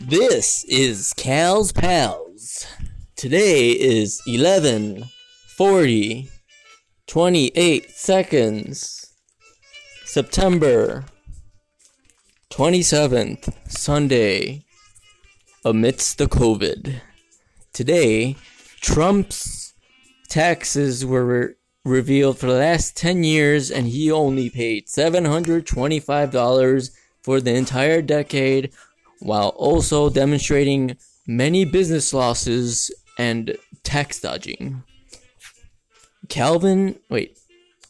This 0.00 0.64
is 0.64 1.12
Cal's 1.12 1.72
Pals. 1.72 2.66
Today 3.16 3.70
is 3.70 4.22
11 4.26 5.04
40 5.56 6.30
28 7.06 7.90
seconds. 7.90 9.14
September 10.04 11.04
27th, 12.50 13.52
Sunday, 13.68 14.64
amidst 15.64 16.16
the 16.16 16.26
COVID. 16.26 17.02
Today, 17.74 18.36
Trump's 18.80 19.74
taxes 20.30 21.04
were 21.04 21.26
re- 21.26 21.54
revealed 21.84 22.38
for 22.38 22.46
the 22.46 22.54
last 22.54 22.96
10 22.96 23.22
years, 23.22 23.70
and 23.70 23.86
he 23.86 24.10
only 24.10 24.48
paid 24.48 24.86
$725 24.86 26.90
for 27.22 27.40
the 27.40 27.54
entire 27.54 28.02
decade, 28.02 28.72
while 29.20 29.50
also 29.50 30.10
demonstrating 30.10 30.96
many 31.26 31.64
business 31.64 32.12
losses 32.12 32.90
and 33.18 33.56
tax 33.82 34.20
dodging. 34.20 34.82
Calvin, 36.28 36.98
wait, 37.08 37.38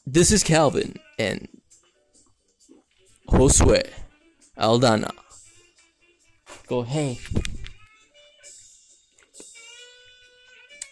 this 0.06 0.32
is 0.32 0.42
Calvin 0.42 0.96
and 1.18 1.48
Josue 3.28 3.82
Aldana. 4.58 5.10
Go, 6.66 6.82
hey. 6.82 7.18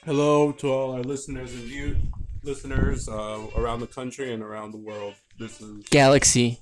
Hello 0.05 0.53
to 0.53 0.73
all 0.73 0.93
our 0.93 1.03
listeners 1.03 1.53
and 1.53 1.63
view 1.65 1.97
listeners 2.43 3.09
uh, 3.09 3.41
around 3.57 3.81
the 3.81 3.87
country 3.87 4.33
and 4.33 4.43
around 4.43 4.71
the 4.71 4.79
world. 4.79 5.15
This 5.39 5.61
is 5.61 5.85
Galaxy. 5.91 6.61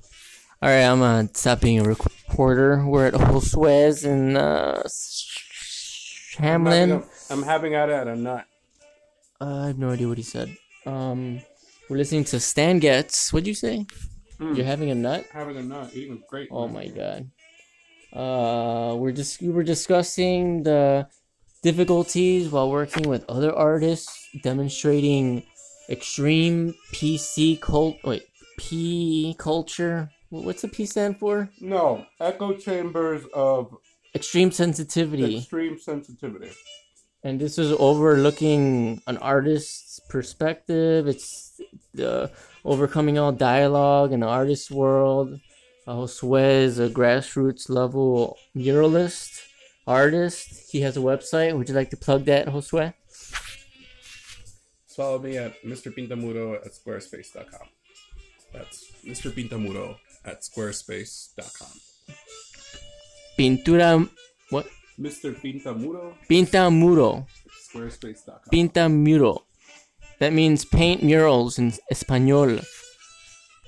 All 0.62 0.70
right, 0.70 0.84
I'm 0.84 1.00
gonna 1.00 1.28
stop 1.34 1.60
being 1.60 1.80
a 1.80 1.84
reporter. 1.84 2.82
We're 2.86 3.08
at 3.08 3.12
Josue's 3.12 4.06
in 4.06 4.38
uh, 4.38 4.88
Hamlin. 6.38 7.04
I'm 7.28 7.42
having 7.42 7.74
it 7.74 7.90
at 7.90 8.08
a 8.08 8.16
nut. 8.16 8.46
Uh, 9.38 9.64
I 9.64 9.66
have 9.66 9.78
no 9.78 9.90
idea 9.90 10.08
what 10.08 10.16
he 10.16 10.24
said. 10.24 10.56
Um, 10.86 11.42
we're 11.90 11.98
listening 11.98 12.24
to 12.24 12.40
Stan 12.40 12.78
Getz. 12.78 13.34
What'd 13.34 13.46
you 13.46 13.52
say? 13.52 13.84
Mm. 14.40 14.56
You're 14.56 14.64
having 14.64 14.90
a 14.90 14.94
nut? 14.94 15.26
Having 15.30 15.58
a 15.58 15.62
nut, 15.62 15.90
eating 15.92 16.22
great. 16.26 16.48
Oh 16.50 16.68
my 16.68 16.86
god. 16.86 17.30
Uh, 18.14 18.96
we're 18.96 19.12
just 19.12 19.42
we 19.42 19.50
were 19.50 19.62
discussing 19.62 20.62
the 20.62 21.06
difficulties 21.62 22.48
while 22.48 22.70
working 22.70 23.06
with 23.10 23.28
other 23.28 23.54
artists, 23.54 24.26
demonstrating 24.42 25.42
extreme 25.90 26.74
PC 26.94 27.60
cult. 27.60 27.98
Wait, 28.04 28.22
P 28.56 29.36
culture. 29.38 30.08
Wh- 30.30 30.44
What's 30.44 30.62
the 30.62 30.68
P 30.68 30.86
stand 30.86 31.18
for? 31.18 31.48
No, 31.60 32.06
echo 32.20 32.54
chambers 32.54 33.24
of 33.34 33.76
Extreme 34.14 34.52
sensitivity. 34.52 35.38
extreme 35.38 35.78
sensitivity. 35.78 36.50
and 37.22 37.40
this 37.40 37.58
is 37.58 37.72
overlooking 37.78 39.02
an 39.06 39.16
artist's 39.18 40.00
perspective. 40.08 41.06
It's 41.08 41.60
uh, 42.02 42.28
overcoming 42.64 43.18
all 43.18 43.32
dialogue 43.32 44.12
in 44.12 44.20
the 44.20 44.26
artist 44.26 44.70
world. 44.70 45.40
Uh, 45.86 45.94
Josue 45.96 46.62
is 46.62 46.78
a 46.78 46.88
grassroots 46.88 47.68
level 47.68 48.38
muralist 48.56 49.42
artist. 49.86 50.70
He 50.70 50.80
has 50.80 50.96
a 50.96 51.00
website. 51.00 51.56
Would 51.56 51.68
you 51.68 51.74
like 51.74 51.90
to 51.90 51.96
plug 51.96 52.24
that, 52.24 52.46
Josue? 52.46 52.92
Follow 54.96 55.18
me 55.18 55.36
at 55.36 55.62
Mr. 55.62 55.92
Pintamuro 55.94 56.54
at 56.64 56.72
squarespace.com. 56.72 57.68
That's 58.52 58.90
Mr. 59.04 59.30
Pintamuro 59.30 59.96
at 60.26 60.42
squarespace.com. 60.42 61.68
Pintura. 63.38 64.08
What? 64.50 64.66
Mr. 64.98 65.34
Pintamuro 65.34 66.14
Pinta 66.28 66.70
muro. 66.70 67.26
squarespace.com. 67.70 68.50
Pinta 68.50 68.88
muro. 68.88 69.42
That 70.18 70.32
means 70.32 70.64
paint 70.64 71.02
murals 71.02 71.58
in 71.58 71.72
Espanol. 71.90 72.60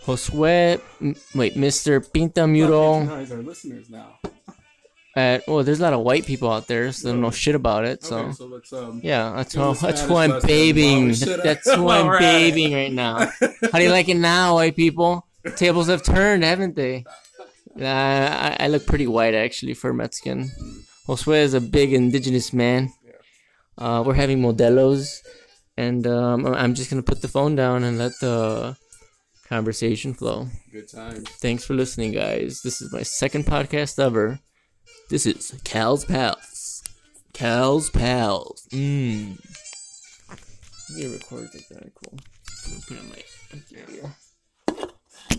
Josue. 0.06 0.80
m- 1.02 1.14
Wait, 1.34 1.54
Mr. 1.54 2.00
Pinta 2.12 2.46
Muro. 2.46 3.00
Patronize 3.04 3.32
our 3.32 3.42
listeners 3.42 3.90
now. 3.90 4.16
At, 5.14 5.42
well, 5.46 5.62
there's 5.64 5.80
a 5.80 5.82
lot 5.82 5.92
of 5.92 6.00
white 6.00 6.25
people 6.25 6.50
out 6.50 6.66
there, 6.69 6.90
so 6.92 7.08
they 7.08 7.12
don't 7.12 7.20
know 7.20 7.30
shit 7.30 7.54
about 7.54 7.84
it. 7.84 8.02
So. 8.04 8.19
Okay, 8.19 8.32
so 8.32 8.46
let's 8.46 8.72
um. 8.72 9.00
Yeah, 9.04 9.32
that's 9.36 9.52
Do 9.52 9.75
that's 9.75 10.00
who 10.00 10.16
I'm 10.16 10.30
lesson 10.30 10.46
babying. 10.48 10.96
while 11.00 11.06
we 11.08 11.14
sit- 11.14 11.42
That's 11.42 11.70
who 11.75 11.88
I'm 11.90 12.06
we're 12.06 12.16
at 12.16 12.22
it. 12.22 12.25
babying 12.54 12.72
right 12.72 12.92
now. 12.92 13.28
How 13.70 13.78
do 13.78 13.82
you 13.84 13.90
like 13.90 14.08
it 14.08 14.16
now, 14.16 14.54
white 14.54 14.76
people? 14.76 15.26
Tables 15.56 15.88
have 15.88 16.03
turned, 16.03 16.44
haven't 16.44 16.76
they? 16.76 17.04
Uh, 17.81 17.84
I, 17.84 18.56
I 18.60 18.69
look 18.69 18.86
pretty 18.86 19.06
white 19.06 19.34
actually 19.34 19.75
for 19.75 19.92
Mexican. 19.92 20.50
Josue 21.06 21.36
is 21.42 21.54
a 21.54 21.60
big 21.60 21.92
indigenous 21.92 22.53
man. 22.53 22.92
Uh, 23.76 24.03
we're 24.04 24.14
having 24.14 24.41
modelos, 24.41 25.19
and 25.76 26.06
um, 26.06 26.47
I'm 26.47 26.75
just 26.75 26.91
gonna 26.91 27.03
put 27.03 27.22
the 27.22 27.28
phone 27.28 27.54
down 27.54 27.84
and 27.84 27.98
let 27.98 28.12
the 28.20 28.76
conversation 29.48 30.14
flow. 30.14 30.48
Good 30.72 30.88
time. 30.91 31.25
Thanks 31.25 31.64
for 31.64 31.75
listening, 31.75 32.12
guys. 32.12 32.60
This 32.62 32.82
is 32.82 32.92
my 32.92 33.03
second 33.03 33.47
podcast 33.47 33.98
ever. 34.03 34.41
This 35.10 35.25
is 35.26 35.58
Cal's 35.64 36.04
Pals. 36.04 36.82
Cal's 37.32 37.91
Pals. 37.91 38.66
Mmm. 38.72 39.38
You 40.97 41.12
record 41.12 41.48
that, 41.53 41.92
cool. 41.94 42.19
Put 42.88 42.97
it 42.97 43.00
on 43.00 43.08
my- 43.10 44.10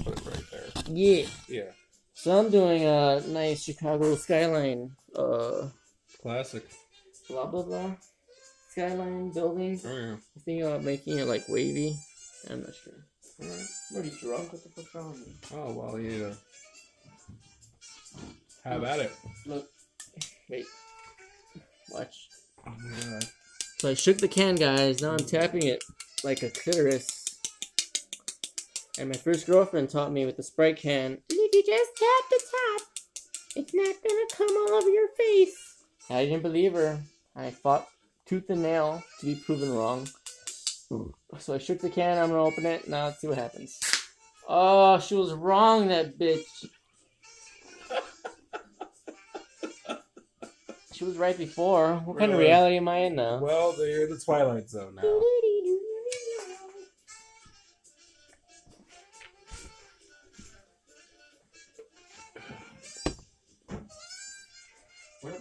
Put 0.03 0.17
it 0.17 0.25
right 0.25 0.43
there. 0.51 0.83
Yeah. 0.89 1.25
Yeah. 1.47 1.71
So 2.13 2.37
I'm 2.37 2.49
doing 2.49 2.83
a 2.83 3.21
nice 3.27 3.63
Chicago 3.63 4.15
skyline. 4.15 4.91
Uh, 5.15 5.69
Classic. 6.21 6.63
blah 7.29 7.45
blah 7.45 7.63
blah. 7.63 7.91
Skyline 8.71 9.31
building. 9.31 9.79
Oh 9.85 9.95
yeah. 9.95 10.15
I 10.35 10.39
think 10.41 10.63
about 10.63 10.83
making 10.83 11.19
it 11.19 11.25
like 11.25 11.47
wavy. 11.47 11.95
I'm 12.49 12.61
not 12.61 12.75
sure. 12.75 12.93
Alright. 13.41 13.65
I'm 13.91 13.95
already 13.95 14.11
drunk. 14.19 14.51
What 14.51 14.63
the 14.63 14.69
fuck's 14.69 14.95
wrong 14.95 15.11
with 15.11 15.27
me? 15.27 15.33
Oh 15.53 15.73
well, 15.73 15.99
you 15.99 16.35
have 18.63 18.81
about 18.81 18.99
it. 18.99 19.11
Look. 19.45 19.67
Wait. 20.49 20.65
Watch. 21.91 22.29
Oh 22.67 22.73
my 22.77 23.11
god. 23.11 23.25
So 23.79 23.89
I 23.89 23.93
shook 23.93 24.17
the 24.17 24.27
can, 24.27 24.55
guys. 24.55 25.01
Now 25.01 25.11
I'm 25.11 25.19
tapping 25.19 25.63
it 25.63 25.83
like 26.23 26.43
a 26.43 26.49
clitoris. 26.49 27.18
And 28.99 29.07
my 29.07 29.15
first 29.15 29.47
girlfriend 29.47 29.89
taught 29.89 30.11
me 30.11 30.25
with 30.25 30.35
the 30.35 30.43
Sprite 30.43 30.75
can. 30.75 31.19
If 31.29 31.55
you 31.55 31.63
just 31.65 31.91
tap 31.95 32.29
the 32.29 32.41
top, 32.51 32.81
it's 33.55 33.73
not 33.73 33.95
gonna 34.05 34.25
come 34.33 34.57
all 34.57 34.75
over 34.75 34.89
your 34.89 35.07
face. 35.17 35.77
I 36.09 36.25
didn't 36.25 36.41
believe 36.41 36.73
her. 36.73 36.99
I 37.33 37.51
fought 37.51 37.87
tooth 38.25 38.49
and 38.49 38.61
nail 38.61 39.01
to 39.21 39.25
be 39.25 39.35
proven 39.35 39.73
wrong. 39.73 40.09
So 41.37 41.53
I 41.53 41.59
shook 41.59 41.79
the 41.79 41.89
can. 41.89 42.17
I'm 42.17 42.29
gonna 42.29 42.43
open 42.43 42.65
it. 42.65 42.89
Now 42.89 43.05
let's 43.05 43.21
see 43.21 43.27
what 43.27 43.37
happens. 43.37 43.79
Oh, 44.49 44.99
she 44.99 45.15
was 45.15 45.31
wrong, 45.31 45.87
that 45.87 46.19
bitch. 46.19 46.43
She 50.93 51.05
was 51.05 51.15
right 51.15 51.37
before. 51.37 51.95
What 52.03 52.17
kind 52.17 52.33
of 52.33 52.39
reality 52.39 52.75
am 52.75 52.89
I 52.89 52.97
in 52.97 53.15
now? 53.15 53.39
Well, 53.39 53.75
you're 53.77 54.03
in 54.03 54.09
the 54.09 54.19
Twilight 54.19 54.69
Zone 54.69 54.95
now. 54.95 55.21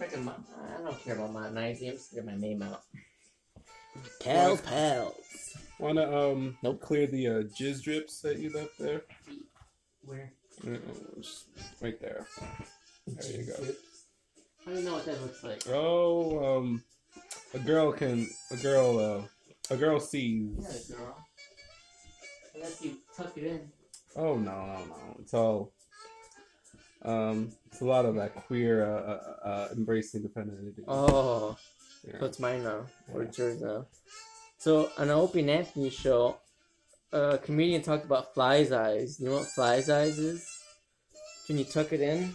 What 0.09 0.19
if 0.19 0.19
I 0.19 0.21
can? 0.21 0.25
mo- 0.25 0.77
I 0.77 0.81
don't 0.81 1.03
care 1.03 1.15
about 1.15 1.33
modernizing. 1.33 1.89
I'm 1.89 1.95
just 1.95 2.11
gonna 2.11 2.23
get 2.23 2.31
my 2.33 2.39
name 2.39 2.61
out. 2.61 2.81
Pals, 4.21 4.61
pals. 4.61 5.15
Wanna 5.79 6.31
um 6.31 6.57
Nope. 6.63 6.81
clear 6.81 7.07
the 7.07 7.27
uh, 7.27 7.41
jizz 7.43 7.81
drips 7.83 8.21
that 8.21 8.37
you 8.37 8.51
left 8.53 8.77
there? 8.79 9.03
Where? 10.05 10.31
Uh, 10.65 10.77
just 11.21 11.45
right 11.81 11.99
there. 12.01 12.27
There 13.07 13.31
you 13.31 13.43
go. 13.43 13.53
I 14.67 14.73
don't 14.73 14.85
know 14.85 14.93
what 14.93 15.05
that 15.05 15.21
looks 15.21 15.43
like. 15.43 15.63
Oh, 15.69 16.57
um, 16.57 16.83
a 17.53 17.59
girl 17.59 17.91
can 17.91 18.27
a 18.51 18.57
girl 18.57 18.99
uh 18.99 19.73
a 19.73 19.77
girl 19.77 19.99
sees. 19.99 20.49
You're 20.89 20.97
a 20.97 21.01
girl. 21.01 21.17
Unless 22.55 22.81
you 22.81 22.97
tuck 23.15 23.37
it 23.37 23.43
in. 23.43 23.71
Oh 24.15 24.35
no 24.35 24.65
no 24.65 24.85
no! 24.85 25.17
It's 25.19 25.33
all 25.33 25.71
um. 27.03 27.51
It's 27.71 27.81
a 27.81 27.85
lot 27.85 28.05
of 28.05 28.15
that 28.15 28.35
queer 28.35 28.83
uh, 28.83 28.99
uh, 29.11 29.47
uh 29.47 29.67
embracing 29.71 30.23
the 30.23 30.29
femininity. 30.29 30.83
Oh, 30.87 31.55
Yeah. 32.03 32.19
so 32.19 32.25
it's 32.25 32.39
mine 32.39 32.63
now, 32.63 32.87
or 33.13 33.23
Yeah. 33.23 33.31
yours 33.37 33.61
now. 33.61 33.85
So 34.57 34.91
on 34.97 35.09
an 35.09 35.11
Opie 35.11 35.41
and 35.41 35.49
Anthony 35.49 35.89
show, 35.89 36.37
a 37.11 37.37
comedian 37.37 37.81
talked 37.81 38.05
about 38.05 38.33
fly's 38.33 38.71
eyes. 38.71 39.19
You 39.19 39.29
know 39.29 39.35
what 39.35 39.47
fly's 39.47 39.89
eyes 39.89 40.17
is? 40.19 40.45
When 41.47 41.57
you 41.57 41.63
tuck 41.63 41.93
it 41.93 42.01
in, 42.01 42.33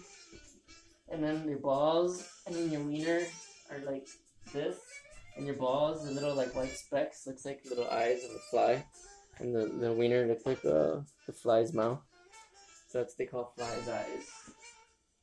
and 1.08 1.22
then 1.22 1.48
your 1.48 1.58
balls 1.58 2.26
and 2.46 2.54
then 2.54 2.70
your 2.70 2.82
wiener 2.82 3.20
are 3.70 3.78
like 3.84 4.08
this, 4.52 4.78
and 5.36 5.46
your 5.46 5.56
balls, 5.56 6.04
the 6.04 6.10
little 6.12 6.34
like 6.34 6.54
white 6.54 6.76
specks, 6.76 7.26
looks 7.26 7.44
like 7.44 7.60
little 7.68 7.88
eyes 7.90 8.24
of 8.24 8.30
a 8.30 8.42
fly, 8.50 8.84
and 9.38 9.54
the 9.54 9.66
the 9.66 9.92
wiener 9.92 10.26
looks 10.26 10.46
like 10.46 10.64
uh, 10.64 11.00
the 11.26 11.32
fly's 11.32 11.72
mouth. 11.72 12.00
So 12.94 13.00
that's 13.00 13.14
what 13.14 13.18
they 13.18 13.26
call 13.26 13.52
fly's 13.56 13.88
eyes. 13.88 14.22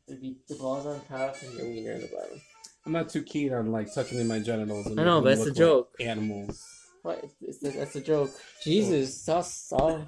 It'd 0.06 0.22
be 0.22 0.36
the 0.50 0.56
balls 0.56 0.86
on 0.86 1.00
top 1.08 1.38
and 1.42 1.54
your 1.54 1.70
wiener 1.70 1.94
on 1.94 2.02
the 2.02 2.08
bottom. 2.08 2.42
I'm 2.86 2.92
not 2.92 3.08
too 3.08 3.24
keen 3.24 3.54
on 3.54 3.72
like 3.72 3.94
touching 3.94 4.28
my 4.28 4.40
genitals. 4.40 4.88
And 4.88 5.00
I 5.00 5.06
know, 5.06 5.22
but 5.22 5.32
it's 5.32 5.44
a 5.44 5.46
look 5.46 5.54
like 5.54 5.58
joke. 5.58 5.96
Animals. 6.02 6.68
What? 7.04 7.24
It's, 7.24 7.64
it's, 7.64 7.78
that's 7.78 7.96
a 7.96 8.02
joke. 8.02 8.32
Jesus, 8.62 9.30
all, 9.30 9.46
all, 9.72 10.08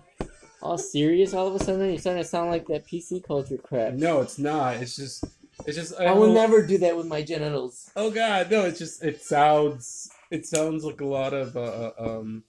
all 0.62 0.78
serious 0.78 1.34
all 1.34 1.48
of 1.48 1.56
a 1.56 1.60
sudden? 1.64 1.88
You're 1.88 2.00
starting 2.00 2.22
to 2.22 2.28
sound 2.28 2.52
like 2.52 2.68
that 2.68 2.86
PC 2.86 3.24
culture 3.26 3.56
crap. 3.56 3.94
No, 3.94 4.20
it's 4.20 4.38
not. 4.38 4.76
It's 4.76 4.98
just. 4.98 5.24
It's 5.66 5.78
just. 5.78 5.98
I 5.98 6.12
will 6.12 6.34
never 6.34 6.68
do 6.68 6.78
that 6.80 6.98
with 6.98 7.06
my 7.06 7.22
genitals. 7.22 7.90
Oh 7.96 8.12
God, 8.12 8.52
no! 8.52 8.66
It's 8.66 8.80
just. 8.80 9.02
It 9.02 9.22
sounds. 9.22 10.10
It 10.32 10.46
sounds 10.46 10.84
like 10.84 11.00
a 11.00 11.06
lot 11.06 11.34
of. 11.34 11.56
Uh, 11.56 11.62
uh, 11.62 11.92
um, 11.98 12.44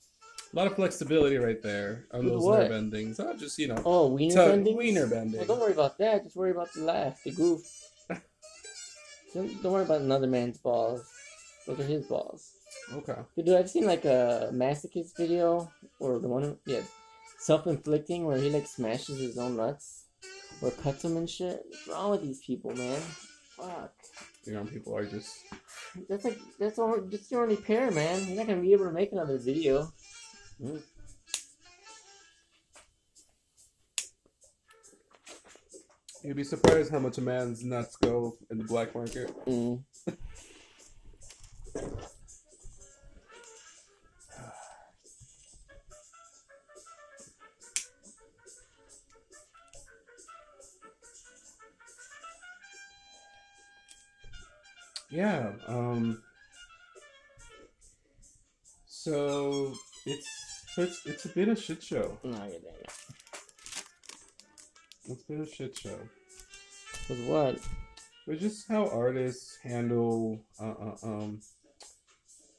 a 0.54 0.56
lot 0.56 0.66
of 0.68 0.76
flexibility 0.76 1.36
right 1.36 1.60
there 1.62 2.04
on 2.12 2.26
those 2.26 2.44
what? 2.44 2.60
nerve 2.60 2.72
endings. 2.72 3.18
Oh, 3.18 3.34
just 3.34 3.58
you 3.58 3.68
know. 3.68 3.82
Oh, 3.84 4.06
wiener 4.08 4.34
tug- 4.34 4.50
bending? 4.50 4.76
wiener 4.76 5.06
bending. 5.08 5.38
Well, 5.38 5.48
don't 5.48 5.60
worry 5.60 5.72
about 5.72 5.98
that. 5.98 6.22
Just 6.22 6.36
worry 6.36 6.52
about 6.52 6.72
the 6.72 6.82
laugh, 6.82 7.20
the 7.24 7.32
goof. 7.32 7.62
don't, 9.34 9.62
don't 9.62 9.72
worry 9.72 9.84
about 9.84 10.00
another 10.00 10.28
man's 10.28 10.58
balls. 10.58 11.10
Those 11.66 11.80
are 11.80 11.84
his 11.84 12.06
balls. 12.06 12.52
Okay. 12.92 13.16
Dude, 13.36 13.56
I've 13.56 13.70
seen 13.70 13.86
like 13.86 14.04
a 14.04 14.50
masochist 14.52 15.16
video, 15.16 15.70
or 15.98 16.20
the 16.20 16.28
one, 16.28 16.56
yeah, 16.66 16.82
self-inflicting, 17.38 18.24
where 18.24 18.38
he 18.38 18.50
like 18.50 18.66
smashes 18.68 19.18
his 19.18 19.38
own 19.38 19.56
nuts, 19.56 20.04
or 20.62 20.70
cuts 20.70 21.02
them 21.02 21.16
and 21.16 21.28
shit. 21.28 21.64
What's 21.68 21.88
wrong 21.88 22.10
with 22.12 22.22
these 22.22 22.42
people, 22.44 22.76
man? 22.76 23.00
Fuck. 23.56 23.92
You 24.44 24.52
know, 24.52 24.64
people 24.64 24.96
are 24.96 25.06
just. 25.06 25.36
That's 26.08 26.24
like 26.24 26.38
that's 26.60 26.78
all. 26.78 27.00
That's 27.00 27.30
your 27.30 27.42
only 27.42 27.56
pair, 27.56 27.90
man. 27.90 28.24
You're 28.26 28.36
not 28.36 28.46
gonna 28.46 28.60
be 28.60 28.72
able 28.72 28.86
to 28.86 28.92
make 28.92 29.10
another 29.10 29.38
video. 29.38 29.92
You'd 30.60 30.82
be 36.36 36.44
surprised 36.44 36.90
how 36.90 37.00
much 37.00 37.18
a 37.18 37.20
man's 37.20 37.62
nuts 37.64 37.96
go 37.96 38.36
in 38.50 38.58
the 38.58 38.64
black 38.64 38.94
market. 38.94 39.30
Mm. 39.46 39.82
Yeah. 55.10 55.52
Um. 55.68 56.22
So 58.86 59.74
it's 60.06 60.43
so 60.74 60.82
it's 60.82 61.06
it's 61.06 61.26
been 61.28 61.50
a 61.50 61.56
shit 61.56 61.82
show. 61.82 62.18
No, 62.24 62.32
yeah, 62.32 62.58
damn 62.62 62.80
it. 62.80 62.90
It's 65.06 65.22
been 65.22 65.42
a 65.42 65.46
shit 65.46 65.78
show. 65.78 65.98
With 67.08 67.26
what? 67.26 67.58
But 68.26 68.40
just 68.40 68.66
how 68.68 68.88
artists 68.88 69.58
handle 69.62 70.40
uh, 70.60 70.64
uh, 70.64 70.96
um 71.02 71.40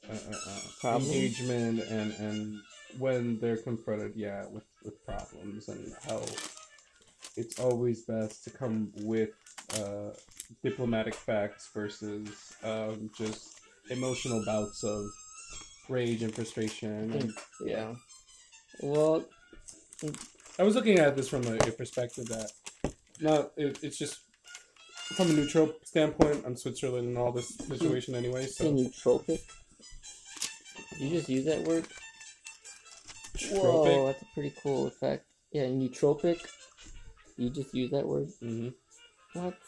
uh, 0.08 0.12
uh, 0.12 0.88
uh, 0.88 0.96
engagement 0.98 1.80
and 1.90 2.12
and 2.12 2.60
when 2.98 3.38
they're 3.40 3.56
confronted, 3.58 4.12
yeah, 4.16 4.44
with 4.50 4.64
with 4.84 5.04
problems 5.04 5.68
and 5.68 5.92
how 6.08 6.22
it's 7.36 7.58
always 7.60 8.02
best 8.02 8.44
to 8.44 8.50
come 8.50 8.92
with 9.02 9.30
uh, 9.74 10.10
diplomatic 10.62 11.14
facts 11.14 11.68
versus 11.74 12.54
um, 12.62 13.10
just 13.16 13.60
emotional 13.90 14.42
bouts 14.46 14.84
of 14.84 15.04
rage 15.88 16.22
and 16.22 16.34
frustration. 16.34 17.12
And, 17.12 17.32
Yeah. 17.64 17.94
Well, 18.80 19.24
I 20.58 20.62
was 20.62 20.74
looking 20.74 20.98
at 20.98 21.16
this 21.16 21.28
from 21.28 21.44
a, 21.46 21.56
a 21.56 21.72
perspective 21.72 22.26
that 22.26 22.50
not 23.20 23.52
it, 23.56 23.78
it's 23.82 23.98
just 23.98 24.20
from 25.14 25.30
a 25.30 25.32
neutral 25.32 25.72
standpoint 25.84 26.44
on 26.44 26.56
Switzerland 26.56 27.08
and 27.08 27.18
all 27.18 27.32
this 27.32 27.56
situation 27.56 28.14
anyway. 28.14 28.46
So 28.46 28.72
nootropic. 28.72 29.40
You 30.98 31.10
just 31.10 31.28
use 31.28 31.44
that 31.46 31.62
word. 31.62 31.86
Whoa, 33.50 34.06
that's 34.06 34.22
a 34.22 34.26
pretty 34.34 34.54
cool 34.62 34.86
effect. 34.86 35.24
Yeah, 35.52 35.64
nootropic. 35.64 36.38
You 37.36 37.50
just 37.50 37.74
use 37.74 37.90
that 37.90 38.06
word. 38.06 38.28
hmm 38.40 38.68
What? 39.34 39.58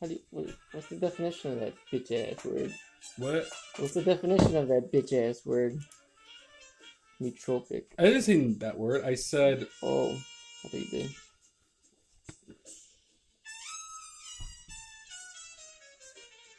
How 0.00 0.06
do 0.06 0.14
you, 0.14 0.20
what, 0.30 0.46
what's 0.72 0.88
the 0.88 0.96
definition 0.96 1.52
of 1.52 1.60
that 1.60 1.74
bitch 1.92 2.10
ass 2.10 2.44
word? 2.44 2.72
What? 3.18 3.46
What's 3.76 3.94
the 3.94 4.02
definition 4.02 4.56
of 4.56 4.68
that 4.68 4.90
bitch 4.92 5.12
ass 5.12 5.44
word? 5.44 5.78
Nootropic. 7.20 7.84
I 7.98 8.04
didn't 8.04 8.22
say 8.22 8.46
that 8.60 8.78
word. 8.78 9.04
I 9.04 9.14
said 9.14 9.66
Oh, 9.82 10.12
I 10.12 10.68
thought 10.68 10.80
you 10.80 10.86
did. 10.90 11.10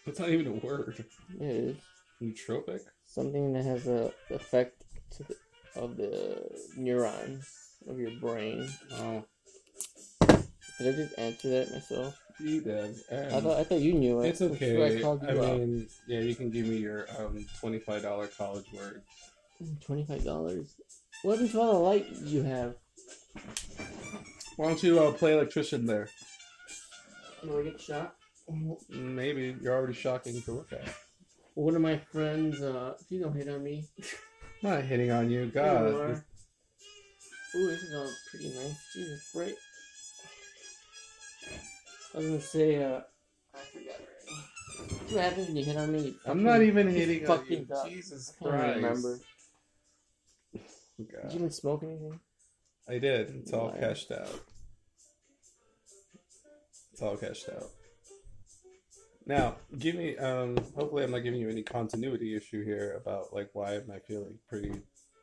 that's 0.06 0.20
not 0.20 0.30
even 0.30 0.48
a 0.48 0.66
word. 0.66 1.06
It 1.40 1.42
is. 1.46 1.78
Nootropic. 2.22 2.82
Something 3.06 3.54
that 3.54 3.64
has 3.66 3.88
a 3.88 4.12
effect 4.30 4.84
to 5.18 5.24
the, 5.24 5.36
of 5.76 5.98
the 5.98 6.50
neurons 6.78 7.50
of 7.90 8.00
your 8.00 8.12
brain. 8.20 8.70
Oh, 8.94 9.24
Did 10.22 10.40
I 10.82 10.92
just 10.92 11.18
answer 11.20 11.50
that 11.50 11.72
myself? 11.72 12.18
you 12.40 12.62
did. 12.62 12.96
I 13.12 13.40
thought 13.40 13.60
I 13.60 13.64
thought 13.64 13.80
you 13.82 13.94
knew 13.94 14.22
it. 14.22 14.30
it's 14.30 14.40
which 14.40 14.62
is 14.62 15.04
why 15.04 15.14
okay. 15.14 15.28
I 15.30 15.34
you 15.34 15.42
I 15.44 15.58
mean, 15.58 15.88
yeah, 16.08 16.20
you 16.22 16.34
can 16.36 16.50
give 16.50 16.66
me 16.66 16.78
your 16.78 17.06
um 17.20 17.46
twenty-five 17.60 18.02
dollar 18.02 18.28
college 18.28 18.66
word. 18.74 19.02
Twenty 19.86 20.06
five 20.06 20.24
dollars. 20.24 20.76
What 21.24 21.34
happened 21.34 21.52
to 21.52 21.62
all 21.62 21.74
the 21.74 21.80
light 21.80 22.06
you 22.24 22.44
have? 22.44 22.76
Why 24.58 24.68
don't 24.68 24.82
you 24.84 25.00
uh, 25.00 25.12
play 25.12 25.34
electrician 25.34 25.86
there? 25.86 26.10
Do 27.44 27.60
I 27.60 27.64
get 27.64 27.80
shot? 27.82 28.16
Maybe 28.90 29.56
you're 29.62 29.74
already 29.76 29.94
shocking 29.94 30.42
to 30.42 30.52
look 30.52 30.74
at. 30.74 30.84
One 31.54 31.76
of 31.76 31.82
my 31.82 31.98
friends, 31.98 32.62
uh, 32.62 32.94
please 33.08 33.22
don't 33.22 33.36
hit 33.36 33.50
on 33.50 33.64
me. 33.64 33.86
I'm 34.64 34.70
not 34.72 34.84
hitting 34.84 35.12
on 35.12 35.30
you, 35.30 35.46
God. 35.48 36.22
Ooh, 37.56 37.68
this 37.68 37.84
is 37.84 37.96
all 37.96 38.10
pretty 38.30 38.54
nice. 38.56 38.94
Jesus, 38.94 39.30
great. 39.34 39.56
I 42.14 42.18
was 42.18 42.26
gonna 42.28 42.42
say, 42.42 42.84
uh, 42.84 43.02
I 43.54 43.60
forgot 43.72 43.96
already. 44.00 45.14
What 45.14 45.24
happens 45.24 45.48
when 45.48 45.58
you 45.58 45.66
hit 45.66 45.78
on 45.78 45.92
me? 45.92 46.00
You 46.02 46.16
I'm 46.26 46.44
not 46.44 46.62
even 46.62 46.88
hitting 46.90 47.28
on 47.30 47.46
you. 47.48 47.66
duck. 47.66 47.88
Jesus 47.88 48.34
I 48.40 48.44
can't 48.44 48.56
Christ. 48.56 48.78
even 48.78 48.84
remember. 48.84 49.20
God. 51.12 51.24
Did 51.24 51.32
you 51.34 51.40
even 51.40 51.52
smoke 51.52 51.84
anything? 51.84 52.20
I 52.90 52.98
did. 52.98 53.30
It's 53.30 53.54
all 53.54 53.72
cashed 53.72 54.12
out. 54.12 54.40
It's 56.92 57.02
all 57.02 57.18
cashed 57.18 57.50
out. 57.50 57.70
Now, 59.26 59.56
give 59.78 59.96
me. 59.96 60.18
Um, 60.18 60.58
hopefully, 60.76 61.04
I'm 61.04 61.12
not 61.12 61.20
giving 61.20 61.40
you 61.40 61.50
any 61.50 61.64
continuity 61.64 62.36
issue 62.36 62.66
here 62.66 63.00
about 63.02 63.34
like 63.34 63.50
why 63.54 63.76
am 63.76 63.92
I 63.94 64.00
feeling 64.00 64.40
pretty 64.50 64.74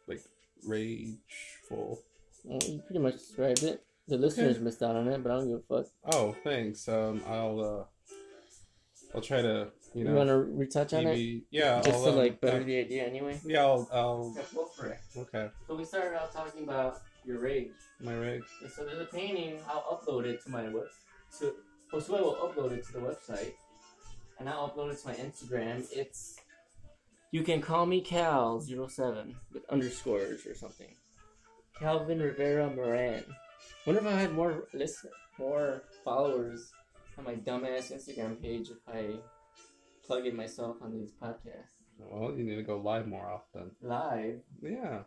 like 0.07 0.23
rageful. 0.67 2.03
Well, 2.45 2.61
you 2.67 2.81
pretty 2.87 3.01
much 3.01 3.15
described 3.15 3.63
it. 3.65 3.85
The 4.07 4.17
listeners 4.17 4.59
missed 4.59 4.83
out 4.83 4.97
on 4.97 5.09
it, 5.09 5.23
but 5.23 5.33
I 5.33 5.37
don't 5.37 5.49
give 5.49 5.63
a 5.69 5.83
fuck. 5.83 5.93
Oh, 6.13 6.35
thanks. 6.43 6.89
Um, 6.89 7.23
I'll 7.27 7.61
uh, 7.61 7.85
I'll 9.15 9.21
try 9.21 9.43
to 9.43 9.69
you 9.95 10.07
You, 10.09 10.15
want 10.15 10.29
to 10.29 10.37
retouch 10.37 10.93
on 10.95 11.07
it? 11.07 11.43
yeah 11.51 11.81
Just 11.83 11.97
I'll, 11.99 12.05
to 12.05 12.11
um, 12.11 12.17
like 12.17 12.41
better 12.41 12.61
uh, 12.61 12.65
the 12.65 12.79
idea 12.79 13.05
anyway? 13.05 13.41
yeah 13.45 13.63
I'll, 13.63 13.89
I'll 13.93 14.35
go 14.55 14.65
for 14.77 14.87
it. 14.87 14.99
okay 15.17 15.49
So 15.67 15.75
we 15.77 15.85
started 15.85 16.17
out 16.17 16.33
talking 16.33 16.65
about 16.65 17.01
your 17.25 17.41
rage. 17.41 17.71
my 18.01 18.15
rage. 18.15 18.43
And 18.63 18.71
so 18.73 18.85
there's 18.85 19.01
a 19.01 19.05
painting. 19.07 19.59
I'll 19.69 19.83
upload 20.01 20.25
it 20.25 20.43
to 20.45 20.51
my 20.51 20.65
web. 20.69 20.85
To 21.41 21.55
Josue 21.93 22.21
will 22.21 22.37
upload 22.37 22.73
it 22.73 22.85
to 22.87 22.93
the 22.93 23.01
website, 23.01 23.53
and 24.39 24.49
I'll 24.49 24.71
upload 24.71 24.93
it 24.93 24.99
to 25.01 25.09
my 25.09 25.15
Instagram. 25.15 25.87
It's 25.93 26.37
you 27.31 27.43
can 27.43 27.61
call 27.61 27.85
me 27.87 28.03
Cal07 28.03 29.35
with 29.53 29.65
underscores 29.69 30.47
or 30.47 30.55
something. 30.55 30.95
Calvin 31.79 32.21
Rivera 32.21 32.71
Moran. 32.71 33.25
Wonder 33.87 34.01
if 34.01 34.07
I 34.07 34.13
had 34.19 34.33
more 34.33 34.65
listen, 34.73 35.11
more 35.39 35.83
followers 36.05 36.73
on 37.19 37.25
my 37.25 37.35
dumbass 37.35 37.93
Instagram 37.93 38.41
page 38.41 38.69
if 38.71 38.79
I 38.89 39.17
plug 40.09 40.27
in 40.27 40.35
myself 40.35 40.77
on 40.83 40.91
these 40.93 41.13
podcasts 41.23 41.77
Well, 41.99 42.35
you 42.37 42.43
need 42.45 42.57
to 42.57 42.63
go 42.63 42.79
live 42.79 43.07
more 43.07 43.29
often. 43.31 43.71
live. 43.83 44.41
Yeah. 44.63 45.01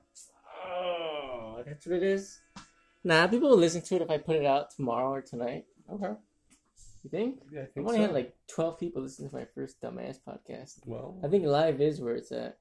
Oh, 0.65 1.63
that's 1.65 1.86
what 1.88 1.96
it 1.98 2.03
is. 2.03 2.39
Nah, 3.03 3.25
people 3.27 3.50
will 3.50 3.58
listen 3.58 3.81
to 3.81 3.96
it 3.96 4.01
if 4.03 4.10
I 4.12 4.17
put 4.20 4.36
it 4.36 4.46
out 4.46 4.70
tomorrow 4.75 5.10
or 5.12 5.22
tonight. 5.22 5.65
Okay. 5.91 6.13
You 7.03 7.10
think? 7.10 7.39
Yeah, 7.51 7.62
I 7.62 7.63
I've 7.63 7.72
think 7.74 7.88
only 7.88 7.98
so. 7.98 8.03
had 8.03 8.13
like 8.13 8.36
twelve 8.48 8.77
people 8.79 9.01
listen 9.01 9.27
to 9.27 9.36
my 9.36 9.46
first 9.55 9.81
dumbass 9.81 10.20
podcast. 10.22 10.86
well, 10.86 11.17
I 11.24 11.27
think 11.29 11.46
live 11.46 11.81
is 11.81 12.00
where 12.00 12.15
it's 12.15 12.31
at. 12.31 12.58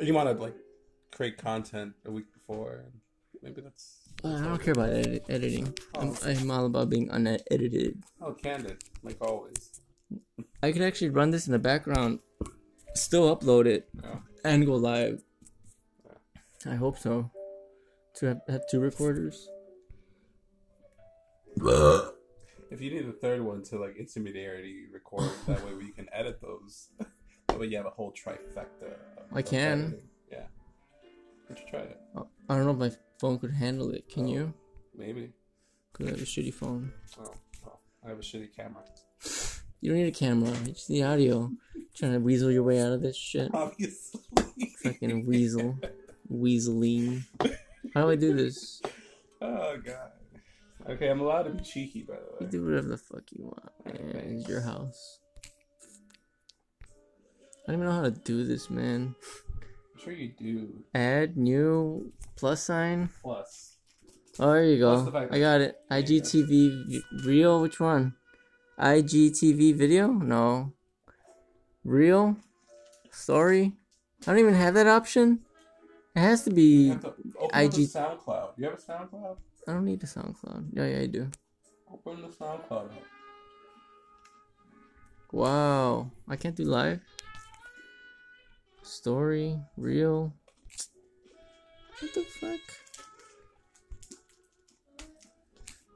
you 0.00 0.14
want 0.14 0.28
to 0.34 0.42
like 0.42 0.56
create 1.12 1.36
content 1.36 1.92
a 2.06 2.10
week 2.10 2.32
before, 2.32 2.84
and 2.86 2.92
maybe 3.42 3.60
that's. 3.60 4.03
Uh, 4.24 4.28
I 4.38 4.40
don't 4.48 4.62
care 4.62 4.72
about 4.72 4.90
edit- 4.90 5.24
editing. 5.28 5.74
I'm, 5.96 6.08
Oh. 6.10 6.16
I'm 6.24 6.50
all 6.50 6.66
about 6.66 6.88
being 6.88 7.10
unedited. 7.10 8.02
Oh, 8.22 8.32
candid, 8.32 8.82
like 9.02 9.16
always. 9.20 9.80
I 10.62 10.72
could 10.72 10.82
actually 10.82 11.10
run 11.10 11.30
this 11.30 11.46
in 11.46 11.52
the 11.52 11.58
background, 11.58 12.20
still 12.94 13.34
upload 13.36 13.66
it, 13.66 13.88
Yeah. 14.02 14.20
and 14.44 14.64
go 14.64 14.76
live. 14.76 15.22
I 16.66 16.74
hope 16.76 16.98
so. 16.98 17.30
To 18.16 18.26
have, 18.26 18.40
have 18.48 18.62
two 18.70 18.80
recorders. 18.80 19.48
If 21.56 22.80
you 22.80 22.90
need 22.90 23.06
a 23.06 23.12
third 23.12 23.42
one 23.42 23.62
to 23.64 23.78
like 23.78 23.96
intermediary 23.96 24.86
record, 24.92 25.30
that 25.46 25.64
way 25.66 25.74
we 25.74 25.90
can 25.90 26.08
edit 26.12 26.40
those. 26.40 26.88
that 27.48 27.58
way 27.58 27.66
you 27.66 27.76
have 27.76 27.86
a 27.86 27.90
whole 27.90 28.12
trifecta. 28.12 28.86
of- 29.18 29.36
I 29.36 29.40
of 29.40 29.44
can. 29.46 29.78
editing. 29.82 30.08
Yeah. 30.32 30.46
Should 31.56 31.66
try 31.68 31.80
it. 31.80 32.00
I 32.48 32.56
don't 32.56 32.64
know 32.64 32.70
if 32.72 32.78
my 32.92 32.96
phone 33.24 33.38
could 33.38 33.52
handle 33.54 33.90
it. 33.90 34.06
Can 34.10 34.24
Oh. 34.24 34.28
you? 34.28 34.54
Maybe. 34.94 35.32
Cause 35.94 36.06
I 36.08 36.10
have 36.10 36.20
a 36.20 36.24
shitty 36.24 36.52
phone. 36.52 36.92
Oh, 37.18 37.32
well, 37.64 37.80
I 38.04 38.08
have 38.10 38.18
a 38.18 38.22
shitty 38.22 38.54
camera. 38.54 38.82
You 39.80 39.90
don't 39.90 39.98
need 39.98 40.08
a 40.08 40.12
camera. 40.12 40.50
You 40.66 40.72
just 40.74 40.90
need 40.90 41.02
audio. 41.04 41.50
Trying 41.94 42.12
to 42.12 42.18
weasel 42.18 42.50
your 42.50 42.64
way 42.64 42.80
out 42.82 42.92
of 42.92 43.00
this 43.00 43.16
shit. 43.16 43.50
Obviously. 43.54 44.20
Fucking 44.82 45.24
weasel. 45.26 45.78
Weaseling. 46.30 47.22
How 47.94 48.02
do 48.02 48.10
I 48.10 48.16
do 48.16 48.34
this? 48.34 48.82
Oh 49.42 49.76
god. 49.84 50.12
Okay, 50.88 51.08
I'm 51.10 51.20
allowed 51.20 51.42
to 51.42 51.50
be 51.50 51.62
cheeky 51.62 52.02
by 52.02 52.14
the 52.14 52.20
way. 52.20 52.36
You 52.40 52.46
do 52.46 52.64
whatever 52.64 52.88
the 52.88 52.96
fuck 52.96 53.24
you 53.30 53.44
want. 53.44 53.70
Man. 54.14 54.38
It's 54.38 54.48
your 54.48 54.62
house. 54.62 55.18
I 56.82 56.86
don't 57.72 57.76
even 57.76 57.86
know 57.86 57.92
how 57.92 58.02
to 58.02 58.10
do 58.10 58.44
this, 58.44 58.70
man. 58.70 59.14
Sure 60.04 60.12
you 60.12 60.32
do. 60.38 60.84
Add 60.94 61.38
new 61.38 62.12
plus 62.36 62.62
sign. 62.62 63.08
Plus. 63.22 63.78
Oh, 64.38 64.52
there 64.52 64.64
you 64.64 64.78
go. 64.78 65.00
the 65.02 65.28
I 65.32 65.38
got 65.38 65.62
it. 65.62 65.76
IGTV 65.90 67.00
real. 67.24 67.62
Which 67.62 67.80
one? 67.80 68.14
IGTV 68.78 69.74
video? 69.74 70.08
No. 70.08 70.74
Real. 71.84 72.36
Story. 73.10 73.72
I 74.22 74.26
don't 74.26 74.38
even 74.40 74.54
have 74.54 74.74
that 74.74 74.86
option. 74.86 75.40
It 76.14 76.20
has 76.20 76.44
to 76.44 76.50
You 76.50 76.56
be. 76.56 76.88
have 76.88 77.00
to 77.00 77.14
IG 77.54 77.88
SoundCloud. 77.88 78.50
You 78.58 78.64
have 78.66 78.74
a 78.74 78.76
SoundCloud? 78.76 79.36
I 79.66 79.72
don't 79.72 79.84
need 79.86 80.02
a 80.02 80.06
SoundCloud. 80.06 80.68
Yeah, 80.72 80.86
yeah, 80.86 80.98
I 80.98 81.06
do. 81.06 81.30
Open 81.90 82.20
the 82.20 82.28
SoundCloud. 82.28 82.90
Wow. 85.32 86.10
I 86.28 86.36
can't 86.36 86.54
do 86.54 86.64
live. 86.64 87.00
Story. 88.84 89.58
Real. 89.76 90.32
What 92.00 92.14
the 92.14 92.20
fuck? 92.20 92.60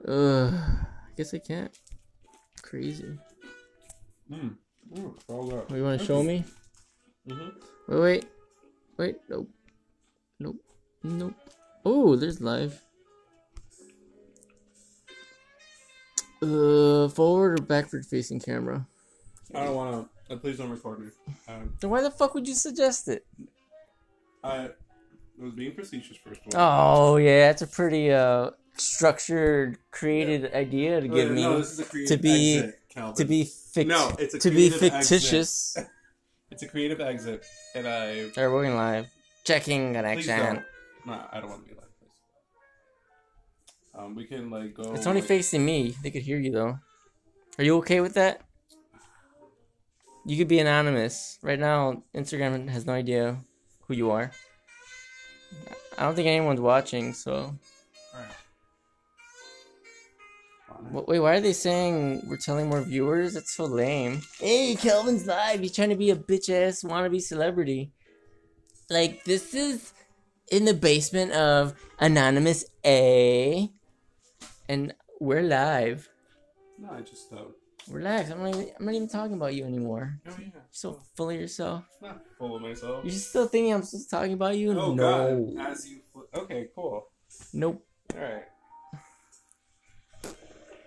Ugh. 0.09 0.55
I 0.55 1.11
guess 1.17 1.35
I 1.35 1.39
can't. 1.39 1.77
Crazy. 2.63 3.19
Mm. 4.31 4.57
Mm. 4.95 5.15
Oh, 5.29 5.65
you 5.75 5.85
want 5.85 6.01
to 6.01 6.07
show 6.07 6.23
me? 6.23 6.45
Mm-hmm. 7.29 8.01
Wait, 8.01 8.27
wait, 8.97 9.17
wait. 9.17 9.17
Nope, 9.29 9.49
nope, 10.41 10.57
nope. 11.03 11.35
Oh, 11.85 12.17
there's 12.17 12.41
live. 12.41 12.83
Uh, 16.41 17.09
forward 17.09 17.59
or 17.59 17.63
backward 17.63 18.07
facing 18.07 18.41
camera? 18.41 18.87
I 19.55 19.65
don't 19.65 19.75
want 19.75 19.93
to. 19.93 20.18
Uh, 20.31 20.37
please 20.37 20.59
don't 20.59 20.71
record 20.71 21.01
me. 21.01 21.07
Um, 21.49 21.75
Then 21.81 21.91
why 21.91 22.03
the 22.03 22.11
fuck 22.11 22.35
would 22.35 22.47
you 22.47 22.55
suggest 22.55 23.09
it? 23.09 23.27
I 24.45 24.71
was 25.39 25.53
being 25.53 25.73
facetious 25.73 26.17
first 26.17 26.41
of 26.47 26.55
all. 26.55 27.15
Oh 27.15 27.17
yeah, 27.17 27.49
that's 27.49 27.63
a 27.63 27.67
pretty 27.67 28.13
uh 28.13 28.51
structured, 28.77 29.79
created 29.91 30.53
idea 30.55 31.01
to 31.01 31.09
give 31.09 31.31
me 31.31 31.43
no, 31.43 31.59
this 31.59 31.73
is 31.73 31.81
a 31.81 31.85
creative 31.85 32.17
to 32.17 32.23
be- 32.23 32.59
exit, 32.59 33.17
to 33.17 33.25
be 33.25 33.45
fict- 33.45 33.89
No, 33.89 34.15
it's 34.19 34.35
a 34.35 34.39
to 34.39 34.51
be 34.51 34.71
fictitious. 34.71 35.77
It's 36.51 36.63
a 36.63 36.67
creative 36.67 36.99
exit, 37.03 37.45
and 37.75 37.87
I 37.87 38.23
Alright, 38.23 38.37
we're 38.37 38.63
going 38.63 38.75
live. 38.75 39.07
Checking 39.45 39.93
connection. 39.93 40.65
No, 41.05 41.27
I 41.31 41.41
don't 41.41 41.51
want 41.51 41.63
to 41.63 41.69
be 41.69 41.75
this. 41.75 41.85
Um, 43.95 44.15
we 44.15 44.25
can 44.25 44.49
like 44.51 44.73
go. 44.73 44.95
It's 44.95 45.07
only 45.07 45.21
like, 45.21 45.29
facing 45.29 45.65
me. 45.65 45.95
They 46.03 46.11
could 46.11 46.23
hear 46.23 46.39
you 46.39 46.51
though. 46.51 46.79
Are 47.59 47.65
you 47.65 47.77
okay 47.79 48.01
with 48.01 48.15
that? 48.15 48.48
You 50.29 50.37
could 50.37 50.47
be 50.47 50.59
anonymous. 50.59 51.39
Right 51.41 51.59
now, 51.59 52.03
Instagram 52.15 52.69
has 52.69 52.85
no 52.85 52.93
idea 52.93 53.39
who 53.87 53.95
you 53.95 54.11
are. 54.11 54.31
I 55.97 56.03
don't 56.03 56.15
think 56.15 56.29
anyone's 56.29 56.61
watching, 56.61 57.15
so. 57.15 57.55
Alright. 60.85 61.09
Wait, 61.09 61.21
why 61.21 61.37
are 61.37 61.41
they 61.41 61.55
saying 61.55 62.29
we're 62.29 62.37
telling 62.37 62.69
more 62.69 62.83
viewers? 62.83 63.33
That's 63.33 63.55
so 63.55 63.65
lame. 63.65 64.21
Hey, 64.39 64.77
Kelvin's 64.77 65.27
live. 65.27 65.61
He's 65.61 65.75
trying 65.75 65.89
to 65.89 65.97
be 65.97 66.11
a 66.11 66.17
bitch 66.17 66.51
ass 66.51 66.83
wannabe 66.83 67.23
celebrity. 67.23 67.93
Like, 68.91 69.25
this 69.25 69.55
is 69.55 69.95
in 70.53 70.67
the 70.67 70.75
basement 70.75 71.33
of 71.33 71.73
Anonymous 71.99 72.67
A. 72.85 73.71
And 74.69 74.93
we're 75.21 75.43
live. 75.43 76.11
No, 76.79 76.91
I 76.91 77.01
just 77.01 77.33
uh. 77.33 77.45
Relax. 77.91 78.31
I'm 78.31 78.43
not 78.43 78.49
even, 78.51 78.71
I'm 78.79 78.87
not 78.87 78.95
even 78.95 79.09
talking 79.09 79.35
about 79.35 79.55
you 79.55 79.65
anymore. 79.65 80.21
Oh 80.27 80.35
yeah. 80.39 80.47
You're 80.53 80.63
so 80.71 81.01
full 81.17 81.31
of 81.31 81.37
yourself. 81.37 81.85
Not 82.03 82.23
full 82.39 82.57
of 82.57 82.63
myself. 82.63 83.05
You're 83.05 83.13
still 83.13 83.47
thinking 83.47 83.73
I'm 83.73 83.83
still 83.83 84.01
talking 84.11 84.35
about 84.35 84.57
you? 84.57 84.79
Oh 84.79 84.95
no. 84.95 85.53
God! 85.57 85.67
As 85.67 85.89
you. 85.89 86.01
Fl- 86.13 86.39
okay, 86.41 86.69
cool. 86.75 87.09
Nope. 87.53 87.85
All 88.15 88.21
right. 88.21 88.45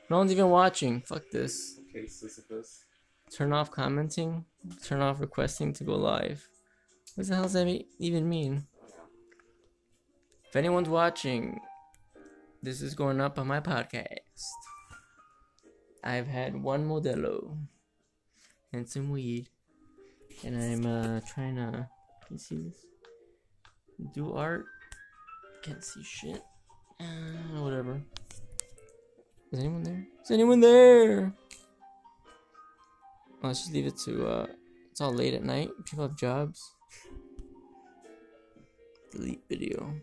No 0.09 0.17
one's 0.17 0.31
even 0.31 0.49
watching. 0.49 1.01
Fuck 1.01 1.23
this. 1.31 1.79
Okay, 1.89 2.05
Sisyphus. 2.07 2.83
Turn 3.31 3.53
off 3.53 3.71
commenting. 3.71 4.45
Turn 4.83 5.01
off 5.01 5.21
requesting 5.21 5.73
to 5.73 5.83
go 5.83 5.95
live. 5.95 6.47
What 7.15 7.27
the 7.27 7.35
hell 7.35 7.43
does 7.43 7.53
that 7.53 7.85
even 7.99 8.27
mean? 8.27 8.67
Oh. 8.83 8.87
If 10.49 10.55
anyone's 10.55 10.89
watching, 10.89 11.61
this 12.61 12.81
is 12.81 12.93
going 12.93 13.21
up 13.21 13.39
on 13.39 13.47
my 13.47 13.59
podcast. 13.59 14.19
I've 16.03 16.27
had 16.27 16.61
one 16.61 16.87
Modelo 16.87 17.57
and 18.73 18.87
some 18.89 19.11
weed, 19.11 19.49
and 20.43 20.57
I'm 20.57 20.85
uh 20.85 21.19
trying 21.21 21.55
to. 21.55 21.87
Can 22.25 22.35
you 22.35 22.37
see 22.37 22.57
this? 22.57 22.85
Do 24.13 24.33
art. 24.33 24.65
Can't 25.61 25.83
see 25.83 26.03
shit. 26.03 26.41
Uh, 26.99 27.61
whatever. 27.61 28.01
Is 29.51 29.59
anyone 29.59 29.83
there? 29.83 30.07
Is 30.23 30.31
anyone 30.31 30.59
there? 30.59 31.33
Well, 33.41 33.49
let's 33.49 33.61
just 33.61 33.73
leave 33.73 33.85
it 33.85 33.97
to. 34.05 34.27
uh 34.27 34.47
It's 34.91 35.01
all 35.01 35.13
late 35.13 35.33
at 35.33 35.43
night. 35.43 35.69
People 35.85 36.07
have 36.07 36.17
jobs. 36.17 36.73
Delete 39.11 39.43
video. 39.49 39.93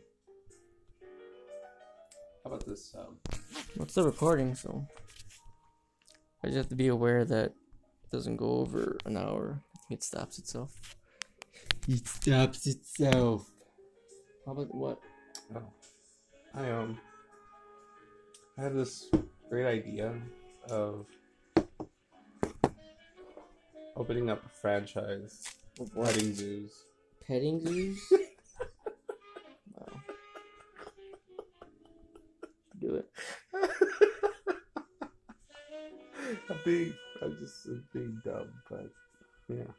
How 2.44 2.50
about 2.50 2.66
this? 2.66 2.94
Um, 2.96 3.16
it's 3.80 3.92
still 3.92 4.04
recording, 4.04 4.54
so 4.54 4.86
I 6.42 6.46
just 6.46 6.56
have 6.56 6.68
to 6.68 6.76
be 6.76 6.88
aware 6.88 7.24
that 7.24 7.46
it 7.46 8.10
doesn't 8.10 8.36
go 8.36 8.58
over 8.58 8.96
an 9.04 9.16
hour. 9.16 9.62
I 9.74 9.78
think 9.88 10.00
it 10.00 10.04
stops 10.04 10.38
itself. 10.38 10.72
It 11.88 12.06
stops 12.06 12.66
itself. 12.66 13.50
How 14.46 14.52
about 14.52 14.74
what? 14.74 15.00
oh, 15.56 15.62
I 16.54 16.70
um, 16.70 16.98
I 18.56 18.62
had 18.62 18.74
this 18.74 19.10
great 19.48 19.66
idea 19.66 20.14
of 20.70 21.06
opening 23.96 24.30
up 24.30 24.44
a 24.44 24.48
franchise 24.48 25.42
of 25.80 25.92
petting 25.94 26.34
zoos. 26.34 26.72
Petting 27.26 27.60
zoos? 27.60 28.00
being, 36.68 36.94
I'm 37.22 37.36
just 37.38 37.66
being 37.94 38.20
dumb, 38.24 38.52
but 38.68 38.90
yeah. 39.48 39.72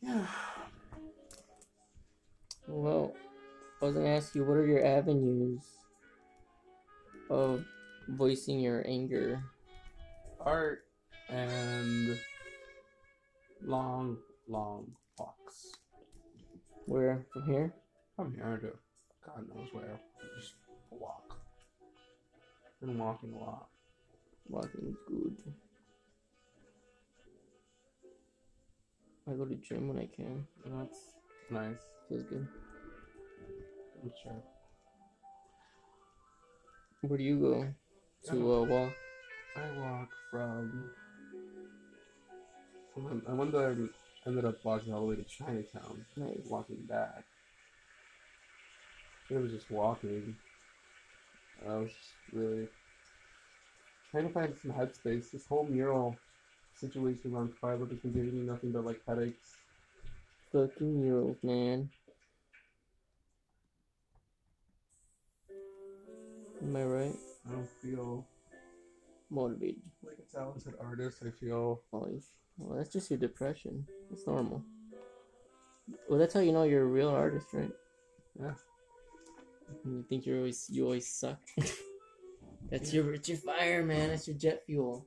Yeah. 0.00 0.26
Well, 2.68 3.12
I 3.82 3.84
was 3.86 3.94
gonna 3.94 4.08
ask 4.08 4.36
you, 4.36 4.44
what 4.44 4.56
are 4.56 4.66
your 4.66 4.84
avenues 4.84 5.62
of 7.30 7.64
voicing 8.10 8.60
your 8.60 8.86
anger? 8.86 9.42
Art 10.40 10.84
and 11.28 12.16
long, 13.64 14.18
long 14.48 14.86
walks. 14.86 15.05
Where? 16.86 17.26
From 17.32 17.42
here? 17.46 17.74
From 18.14 18.32
here 18.32 18.58
to 18.62 18.70
God 19.26 19.44
knows 19.48 19.68
where. 19.72 20.00
Just 20.38 20.54
walk. 20.90 21.36
Been 22.80 22.96
walking 22.96 23.32
a 23.32 23.38
lot. 23.38 23.66
Walking 24.48 24.86
is 24.88 24.96
good. 25.08 25.36
I 29.28 29.32
go 29.32 29.44
to 29.44 29.56
gym 29.56 29.88
when 29.88 29.98
I 29.98 30.06
can. 30.06 30.46
And 30.64 30.80
that's 30.80 30.98
nice. 31.50 31.82
Feels 32.08 32.22
good. 32.22 32.46
I'm 34.02 34.12
sure. 34.22 34.42
Where 37.00 37.18
do 37.18 37.24
you 37.24 37.40
go 37.40 37.66
to 38.30 38.54
uh, 38.54 38.62
walk? 38.62 38.92
I 39.56 39.78
walk 39.80 40.08
from. 40.30 40.90
from 42.94 43.22
I 43.28 43.32
went 43.32 43.50
there 43.50 43.74
ended 44.26 44.44
up 44.44 44.64
walking 44.64 44.92
all 44.92 45.00
the 45.02 45.06
way 45.06 45.16
to 45.16 45.24
Chinatown. 45.24 46.04
Nice. 46.16 46.46
Walking 46.48 46.82
back. 46.88 47.24
It 49.30 49.40
was 49.40 49.52
just 49.52 49.70
walking. 49.70 50.34
I 51.68 51.74
was 51.76 51.90
just 51.90 52.12
really 52.32 52.68
trying 54.10 54.28
to 54.28 54.32
find 54.32 54.54
some 54.60 54.72
headspace. 54.72 55.30
This 55.30 55.46
whole 55.48 55.66
mural 55.70 56.16
situation 56.74 57.34
on 57.34 57.52
Fiverr 57.62 57.90
has 57.90 57.98
been 57.98 58.12
giving 58.12 58.40
me 58.40 58.46
nothing 58.46 58.72
but 58.72 58.84
like 58.84 59.00
headaches. 59.06 59.56
Fucking 60.52 61.02
murals, 61.02 61.38
man. 61.42 61.88
Am 66.62 66.76
I 66.76 66.84
right? 66.84 67.16
I 67.48 67.52
don't 67.52 67.68
feel 67.82 68.24
Motivated. 69.30 69.82
like 70.04 70.18
a 70.18 70.36
talented 70.36 70.74
artist. 70.80 71.22
I 71.26 71.30
feel 71.30 71.82
Oh, 71.92 72.06
you- 72.08 72.22
well, 72.58 72.76
that's 72.78 72.90
just 72.92 73.10
your 73.10 73.18
depression. 73.18 73.86
It's 74.12 74.26
normal. 74.26 74.62
Well, 76.08 76.18
that's 76.18 76.32
how 76.34 76.40
you 76.40 76.52
know 76.52 76.62
you're 76.64 76.82
a 76.82 76.86
real 76.86 77.08
artist, 77.10 77.46
right? 77.52 77.72
Yeah. 78.40 78.54
You 79.84 80.04
think 80.08 80.26
you're 80.26 80.38
always 80.38 80.68
you 80.70 80.84
always 80.84 81.08
suck. 81.08 81.40
that's 82.70 82.92
your 82.94 83.12
it's 83.14 83.28
your 83.28 83.38
fire, 83.38 83.84
man. 83.84 84.08
That's 84.10 84.26
your 84.28 84.36
jet 84.36 84.62
fuel. 84.64 85.04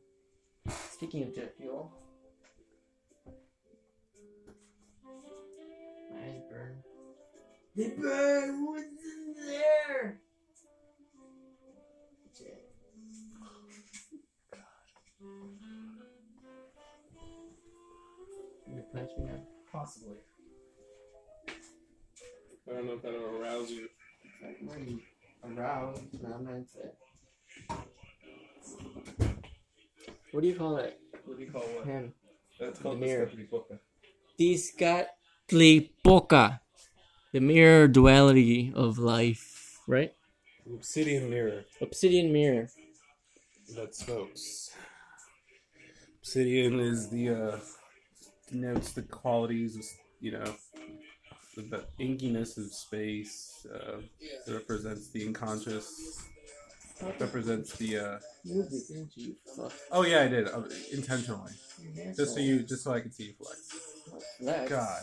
Speaking 0.92 1.24
of 1.24 1.34
jet 1.34 1.56
fuel, 1.58 1.92
my 6.12 6.20
eyes 6.20 6.42
burn. 6.50 6.84
They 7.76 7.90
burn. 7.90 8.66
What's 8.66 8.86
in 8.86 9.36
there? 9.48 10.20
You 15.22 15.28
gonna 18.68 18.82
punch 18.94 19.12
me 19.18 19.26
now? 19.26 19.42
possibly. 19.72 20.18
I 22.68 22.72
don't 22.74 22.86
know 22.86 22.94
if 22.94 23.02
that'll 23.02 23.42
arouse 23.42 23.70
you. 23.70 23.90
Like, 24.44 24.58
were 24.62 24.80
you? 24.80 25.00
No, 25.48 25.62
I'm 25.64 26.46
not 26.46 26.56
into 26.56 26.78
that. 26.78 26.96
What 30.32 30.42
do 30.42 30.48
you 30.48 30.56
call 30.56 30.78
it? 30.78 31.00
What 31.26 31.38
do 31.38 31.44
you 31.44 31.52
call 31.52 31.62
what? 31.62 31.86
Him. 31.86 32.14
That's 32.60 32.80
called 32.80 33.00
Mirror. 33.00 33.32
Descatlipoca. 34.40 35.08
Discatlipoca. 35.50 36.60
The 37.32 37.40
mirror 37.40 37.88
duality 37.88 38.72
of 38.76 38.98
life, 38.98 39.80
right? 39.88 40.14
Obsidian 40.66 41.30
mirror. 41.30 41.66
Obsidian 41.82 42.34
mirror. 42.34 42.70
that 43.76 43.96
smokes. 43.96 44.72
Obsidian 46.30 46.80
is 46.80 47.10
the 47.10 47.30
uh 47.30 47.58
denotes 48.52 48.92
the 48.92 49.02
qualities 49.02 49.76
of 49.78 49.84
you 50.22 50.34
know 50.34 50.54
the, 51.56 51.64
the 51.64 51.84
inkiness 52.00 52.56
of 52.56 52.72
space. 52.72 53.66
Uh, 53.74 53.98
it 54.46 54.54
represents 54.54 55.10
the 55.10 55.26
unconscious. 55.26 56.24
Represents 57.20 57.76
the. 57.78 57.98
uh 57.98 58.20
Music, 58.46 58.88
didn't 58.90 59.12
you? 59.16 59.36
Fuck. 59.58 59.74
Oh 59.92 60.04
yeah, 60.04 60.22
I 60.22 60.28
did 60.28 60.48
uh, 60.50 60.62
intentionally, 60.94 61.54
just 62.16 62.36
so 62.36 62.40
you, 62.42 62.60
just 62.60 62.84
so 62.84 62.94
I 62.94 63.00
could 63.00 63.16
see 63.16 63.24
you 63.30 63.34
flex. 63.34 63.60
Flex. 64.40 64.70
God. 64.70 65.02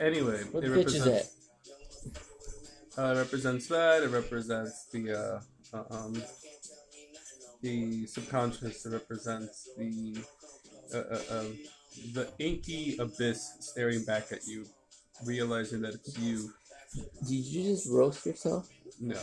Anyway, 0.00 0.42
What 0.50 0.64
it 0.64 0.70
the 0.70 0.76
bitch 0.76 0.86
is 0.86 1.04
that? 1.04 1.28
represents. 1.28 2.98
Uh, 2.98 3.14
it 3.14 3.18
represents 3.18 3.68
that. 3.68 4.02
It 4.02 4.10
represents 4.10 4.86
the 4.92 5.02
uh, 5.12 5.40
uh, 5.72 5.84
um, 5.96 6.20
the 7.62 8.06
subconscious. 8.06 8.84
It 8.86 8.90
represents 8.92 9.68
the 9.78 10.16
uh, 10.94 10.98
uh, 11.10 11.38
um, 11.40 11.58
the 12.12 12.28
inky 12.38 12.96
abyss 12.98 13.54
staring 13.60 14.04
back 14.04 14.32
at 14.32 14.46
you, 14.46 14.64
realizing 15.24 15.80
that 15.82 15.94
it's 15.94 16.18
you. 16.18 16.50
Did 17.26 17.44
you 17.44 17.62
just 17.74 17.88
roast 17.90 18.24
yourself? 18.26 18.68
No, 19.00 19.18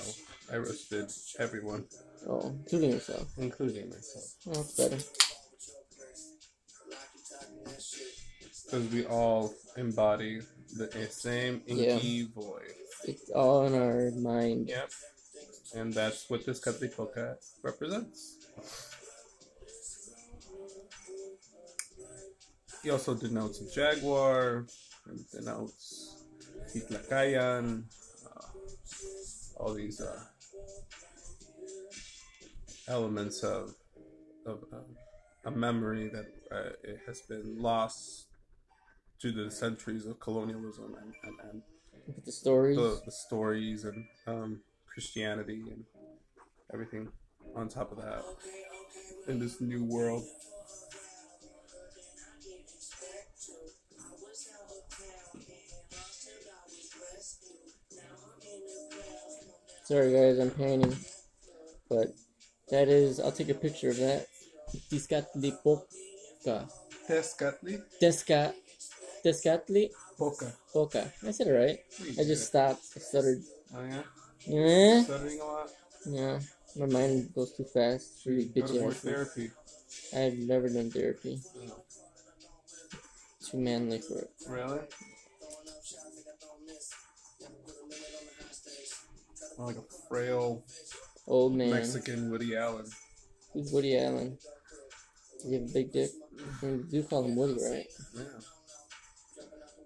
I 0.51 0.57
roasted 0.57 1.09
everyone, 1.39 1.85
Oh, 2.27 2.49
including 2.63 2.91
yourself. 2.91 3.27
including 3.37 3.89
myself, 3.89 4.25
Oh, 4.47 4.53
that's 4.53 4.75
better. 4.77 4.97
because 8.65 8.89
we 8.91 9.05
all 9.05 9.53
embody 9.77 10.41
the 10.77 10.87
same 11.11 11.61
inky 11.67 12.23
void. 12.33 12.71
It's 13.05 13.29
all 13.31 13.65
in 13.67 13.75
our 13.75 14.11
mind. 14.11 14.69
Yep. 14.69 14.91
And 15.75 15.93
that's 15.93 16.29
what 16.29 16.45
Tezcatlipoca 16.45 17.35
represents. 17.63 18.37
He 22.83 22.89
also 22.89 23.13
denotes 23.13 23.61
a 23.61 23.71
jaguar, 23.71 24.65
and 25.07 25.31
denotes 25.31 26.25
Titlacayan, 26.73 27.83
uh, 28.25 28.47
all 29.57 29.73
these 29.73 30.01
uh, 30.01 30.19
elements 32.87 33.43
of, 33.43 33.75
of 34.45 34.63
uh, 34.73 34.77
a 35.45 35.51
memory 35.51 36.09
that 36.09 36.25
uh, 36.51 36.71
it 36.83 36.99
has 37.07 37.21
been 37.21 37.61
lost 37.61 38.27
due 39.19 39.31
to 39.31 39.43
the 39.45 39.51
centuries 39.51 40.05
of 40.05 40.19
colonialism 40.19 40.95
and, 41.01 41.13
and, 41.23 41.39
and 41.51 41.61
the 42.25 42.31
stories. 42.31 42.77
the, 42.77 43.01
the 43.05 43.11
stories 43.11 43.85
and 43.85 44.05
um, 44.27 44.61
Christianity 44.87 45.61
and 45.71 45.83
everything 46.73 47.07
on 47.55 47.69
top 47.69 47.91
of 47.91 47.97
that 47.97 48.23
in 49.27 49.39
this 49.39 49.61
new 49.61 49.83
world. 49.83 50.23
Sorry 59.83 60.11
guys, 60.13 60.39
I'm 60.39 60.51
painting. 60.51 60.95
But 61.89 62.07
that 62.69 62.87
is 62.87 63.19
I'll 63.19 63.31
take 63.31 63.49
a 63.49 63.53
picture 63.53 63.89
of 63.89 63.97
that. 63.97 64.27
Discatlipoca. 64.89 66.69
Tezcatli 67.07 67.81
Descat 68.01 68.53
Descatli 69.25 69.89
Poca. 70.17 70.53
Poca. 70.71 71.11
I 71.27 71.31
said 71.31 71.47
it 71.47 71.51
right. 71.51 71.79
I 72.19 72.23
just 72.23 72.47
stopped. 72.47 72.83
I 72.95 72.99
stuttered. 72.99 73.41
Oh 73.75 73.83
yeah? 73.83 74.03
Yeah. 74.47 75.03
Stuttering 75.03 75.39
a 75.41 75.45
lot? 75.45 75.69
Yeah. 76.05 76.39
My 76.77 76.85
mind 76.85 77.33
goes 77.35 77.51
too 77.53 77.65
fast. 77.65 78.25
Really 78.25 78.45
Go 78.45 78.79
more 78.79 78.93
therapy. 78.93 79.51
I've 80.15 80.37
never 80.37 80.69
done 80.69 80.89
therapy. 80.89 81.41
Oh, 81.57 81.83
Too 83.43 83.57
manly 83.57 83.99
for 83.99 84.19
it. 84.19 84.29
Really? 84.47 84.79
Like 89.65 89.77
a 89.77 89.83
frail 90.09 90.63
Old 91.27 91.55
man. 91.55 91.71
Mexican 91.71 92.29
Woody 92.29 92.55
Allen. 92.55 92.85
Who's 93.53 93.71
Woody 93.71 93.97
Allen? 93.97 94.37
Does 95.41 95.49
he 95.49 95.53
have 95.53 95.63
a 95.63 95.73
big 95.73 95.91
dick? 95.91 96.09
You 96.61 96.85
do 96.89 97.03
call 97.03 97.23
him 97.25 97.35
Woody, 97.35 97.53
right? 97.63 97.85
Yeah. 98.15 98.23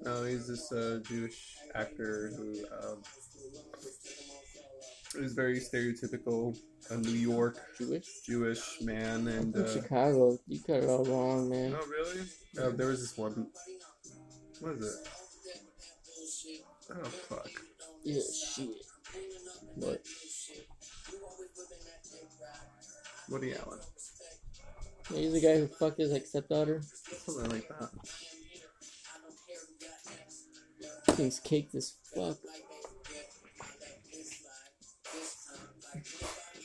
No, 0.02 0.24
he's 0.24 0.48
this 0.48 0.72
uh, 0.72 1.00
Jewish 1.08 1.56
actor 1.74 2.32
who 2.36 2.66
um, 2.72 3.02
is 5.16 5.34
very 5.34 5.60
stereotypical, 5.60 6.58
a 6.90 6.98
New 6.98 7.12
York 7.12 7.58
Jewish? 7.78 8.22
Jewish 8.26 8.82
man, 8.82 9.28
and 9.28 9.56
uh, 9.56 9.72
Chicago. 9.72 10.38
You 10.48 10.60
got 10.68 10.84
it 10.84 10.90
all 10.90 11.06
wrong, 11.06 11.50
man. 11.50 11.76
oh 11.76 11.88
really? 11.88 12.22
Uh, 12.60 12.76
there 12.76 12.88
was 12.88 13.02
this 13.02 13.18
one. 13.18 13.48
What 14.60 14.74
is 14.74 14.84
it? 14.84 15.10
Oh 16.92 17.06
fuck! 17.06 17.50
Yeah, 18.04 18.22
shit. 18.22 18.70
What? 19.76 20.02
Woody 23.30 23.54
Allen, 23.56 23.80
Yeah, 25.12 25.18
he's 25.18 25.34
the 25.34 25.42
guy 25.42 25.58
who 25.58 25.68
fucked 25.68 25.98
his 25.98 26.12
like 26.12 26.26
stepdaughter. 26.26 26.82
something 27.26 27.50
like 27.50 27.68
that. 27.68 27.90
Thing's 31.16 31.40
caked 31.40 31.74
as 31.76 31.96
fuck. 32.14 32.38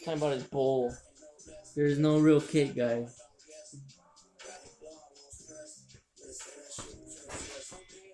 Talking 0.05 0.18
about 0.18 0.33
his 0.35 0.44
bowl. 0.44 0.92
There's 1.77 1.99
no 1.99 2.18
real 2.18 2.40
cake, 2.40 2.75
guys. 2.77 3.16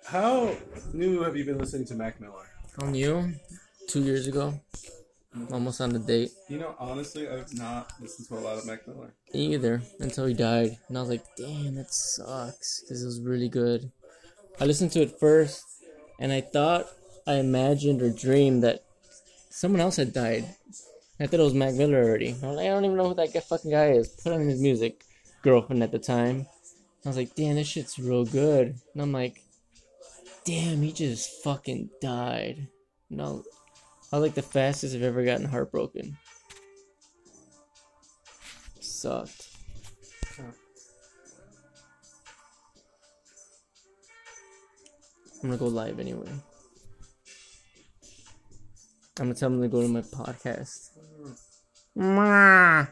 How 0.07 0.55
new 0.93 1.23
have 1.23 1.37
you 1.37 1.45
been 1.45 1.59
listening 1.59 1.87
to 1.89 1.95
Mac 1.95 2.21
Miller? 2.21 2.47
On 2.81 2.95
you? 2.95 3.33
Two 3.97 4.03
years 4.03 4.27
ago. 4.27 4.53
Almost 5.51 5.81
on 5.81 5.89
the 5.89 5.99
date. 5.99 6.31
You 6.51 6.59
know, 6.59 6.75
honestly, 6.79 7.31
I've 7.31 7.51
not 7.55 7.91
listened 7.99 8.29
to 8.29 8.35
a 8.35 8.45
lot 8.45 8.59
of 8.59 8.67
Mac 8.67 8.87
Miller. 8.87 9.15
Either. 9.33 9.81
Until 10.01 10.27
he 10.27 10.35
died. 10.35 10.77
And 10.89 10.99
I 10.99 11.01
was 11.01 11.09
like, 11.09 11.25
damn, 11.39 11.77
that 11.77 11.91
sucks. 11.91 12.83
Because 12.83 13.03
it 13.03 13.07
was 13.07 13.23
really 13.23 13.49
good. 13.49 13.91
I 14.61 14.67
listened 14.67 14.93
to 14.93 15.01
it 15.01 15.19
first. 15.19 15.65
And 16.21 16.31
I 16.31 16.43
thought, 16.43 16.85
I 17.27 17.37
imagined 17.37 18.03
or 18.03 18.11
dreamed 18.11 18.63
that 18.65 18.85
someone 19.49 19.81
else 19.81 19.97
had 19.97 20.13
died. 20.13 20.45
I 21.19 21.27
thought 21.27 21.41
it 21.41 21.45
was 21.45 21.55
Mac 21.55 21.73
Miller 21.73 22.05
already. 22.05 22.37
I 22.43 22.47
was 22.49 22.57
like, 22.59 22.67
I 22.67 22.69
don't 22.69 22.85
even 22.85 22.99
know 22.99 23.09
who 23.09 23.15
that 23.15 23.33
guy, 23.33 23.41
fucking 23.41 23.71
guy 23.71 23.93
is. 23.93 24.09
Put 24.09 24.35
on 24.35 24.47
his 24.47 24.61
music. 24.61 25.05
Girlfriend 25.41 25.83
at 25.83 25.91
the 25.91 25.99
time. 25.99 26.45
I 27.03 27.09
was 27.09 27.17
like, 27.17 27.35
damn, 27.35 27.55
this 27.55 27.69
shit's 27.69 27.99
real 27.99 28.27
good. 28.27 28.77
And 28.93 29.01
I'm 29.01 29.13
like, 29.13 29.41
Damn, 30.45 30.83
he 30.83 30.93
just 30.93 31.43
fucking 31.43 31.89
died. 32.03 32.69
No, 33.09 33.43
I 34.13 34.17
was 34.17 34.23
like 34.23 34.35
the 34.35 34.43
fastest 34.43 34.95
I've 34.95 35.03
ever 35.03 35.25
gotten 35.25 35.47
heartbroken. 35.47 36.17
Sucked. 38.81 39.49
Huh. 40.37 40.43
I'm 45.43 45.49
gonna 45.51 45.57
go 45.59 45.67
live 45.67 45.99
anyway. 45.99 46.31
I'm 49.19 49.27
gonna 49.27 49.35
tell 49.35 49.51
them 49.51 49.63
to 49.63 49.69
go 49.69 49.83
to 49.83 49.89
my 49.89 50.03
podcast. 50.03 50.91
I 51.99 52.87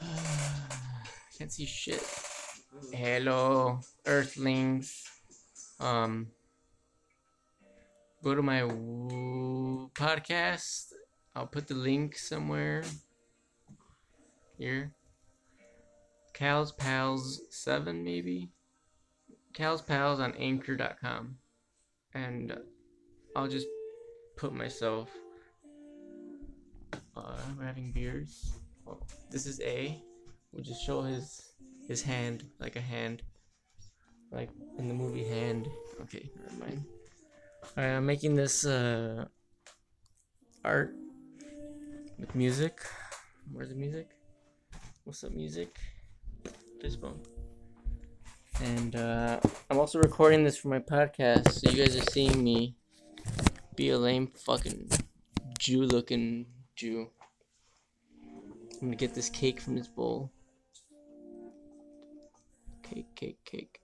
Can't 1.38 1.52
see 1.52 1.66
shit. 1.66 2.25
Hello, 2.96 3.80
Earthlings. 4.06 5.04
Um, 5.78 6.28
go 8.24 8.34
to 8.34 8.40
my 8.40 8.62
podcast. 9.92 10.94
I'll 11.34 11.46
put 11.46 11.68
the 11.68 11.74
link 11.74 12.16
somewhere. 12.16 12.84
Here. 14.56 14.94
Cal's 16.32 16.72
Pals 16.72 17.42
7, 17.50 18.02
maybe? 18.02 18.48
Cal's 19.52 19.82
Pals 19.82 20.18
on 20.18 20.32
Anchor.com. 20.32 21.36
And 22.14 22.58
I'll 23.36 23.48
just 23.48 23.66
put 24.38 24.54
myself. 24.54 25.10
Uh, 27.14 27.36
we're 27.58 27.66
having 27.66 27.92
beers. 27.92 28.52
Oh, 28.88 29.00
this 29.30 29.44
is 29.44 29.60
A. 29.60 30.02
We'll 30.50 30.64
just 30.64 30.82
show 30.82 31.02
his 31.02 31.45
his 31.88 32.02
hand 32.02 32.44
like 32.60 32.76
a 32.76 32.80
hand, 32.80 33.22
like 34.30 34.50
in 34.78 34.88
the 34.88 34.94
movie 34.94 35.24
Hand. 35.24 35.68
Okay, 36.02 36.30
never 36.42 36.64
mind. 36.64 36.84
Alright, 37.76 37.96
I'm 37.96 38.06
making 38.06 38.34
this 38.34 38.64
uh 38.64 39.26
art 40.64 40.94
with 42.18 42.34
music. 42.34 42.80
Where's 43.52 43.68
the 43.68 43.74
music? 43.74 44.10
What's 45.04 45.22
up, 45.22 45.32
music? 45.32 45.76
This 46.80 46.96
bone. 46.96 47.20
And 48.60 48.96
uh, 48.96 49.38
I'm 49.70 49.78
also 49.78 49.98
recording 49.98 50.42
this 50.42 50.56
for 50.56 50.68
my 50.68 50.78
podcast, 50.78 51.52
so 51.52 51.70
you 51.70 51.84
guys 51.84 51.94
are 51.96 52.10
seeing 52.10 52.42
me 52.42 52.74
be 53.76 53.90
a 53.90 53.98
lame 53.98 54.32
fucking 54.34 54.88
Jew-looking 55.58 56.46
Jew. 56.74 57.10
I'm 58.24 58.88
gonna 58.88 58.96
get 58.96 59.14
this 59.14 59.28
cake 59.28 59.60
from 59.60 59.76
this 59.76 59.88
bowl. 59.88 60.32
Cake, 62.96 63.14
cake, 63.14 63.38
cake. 63.44 63.80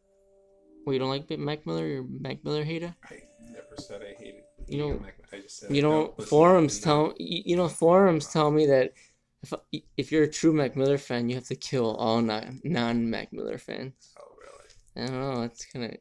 Wait, 0.86 0.94
you 0.94 0.98
don't 0.98 1.10
like 1.10 1.28
Mac 1.38 1.66
Miller? 1.66 1.86
You're 1.86 2.00
a 2.00 2.08
Mac 2.08 2.42
Miller 2.44 2.64
hater? 2.64 2.94
I 3.10 3.18
never 3.42 3.76
said 3.76 4.00
I 4.00 4.14
hated. 4.18 4.44
You 4.66 4.78
know- 4.78 4.98
Mac- 5.00 5.18
I 5.34 5.40
just 5.40 5.58
said 5.58 5.76
You 5.76 5.82
know, 5.82 6.14
forums 6.26 6.80
tell 6.80 7.12
you, 7.18 7.42
you 7.44 7.56
know 7.56 7.68
forums 7.68 8.32
tell 8.32 8.50
me 8.50 8.64
that 8.66 8.94
if 9.42 9.52
if 9.98 10.10
you're 10.12 10.22
a 10.22 10.30
true 10.30 10.54
Mac 10.54 10.76
Miller 10.76 10.96
fan, 10.96 11.28
you 11.28 11.34
have 11.34 11.44
to 11.48 11.56
kill 11.56 11.94
all 11.96 12.22
non 12.22 12.62
non 12.64 13.10
Mac 13.10 13.34
Miller 13.34 13.58
fans. 13.58 14.14
Oh 14.18 14.34
really? 14.42 15.06
I 15.06 15.10
don't 15.10 15.20
know. 15.34 15.42
It's 15.42 15.66
kind 15.66 15.84
of. 15.84 15.96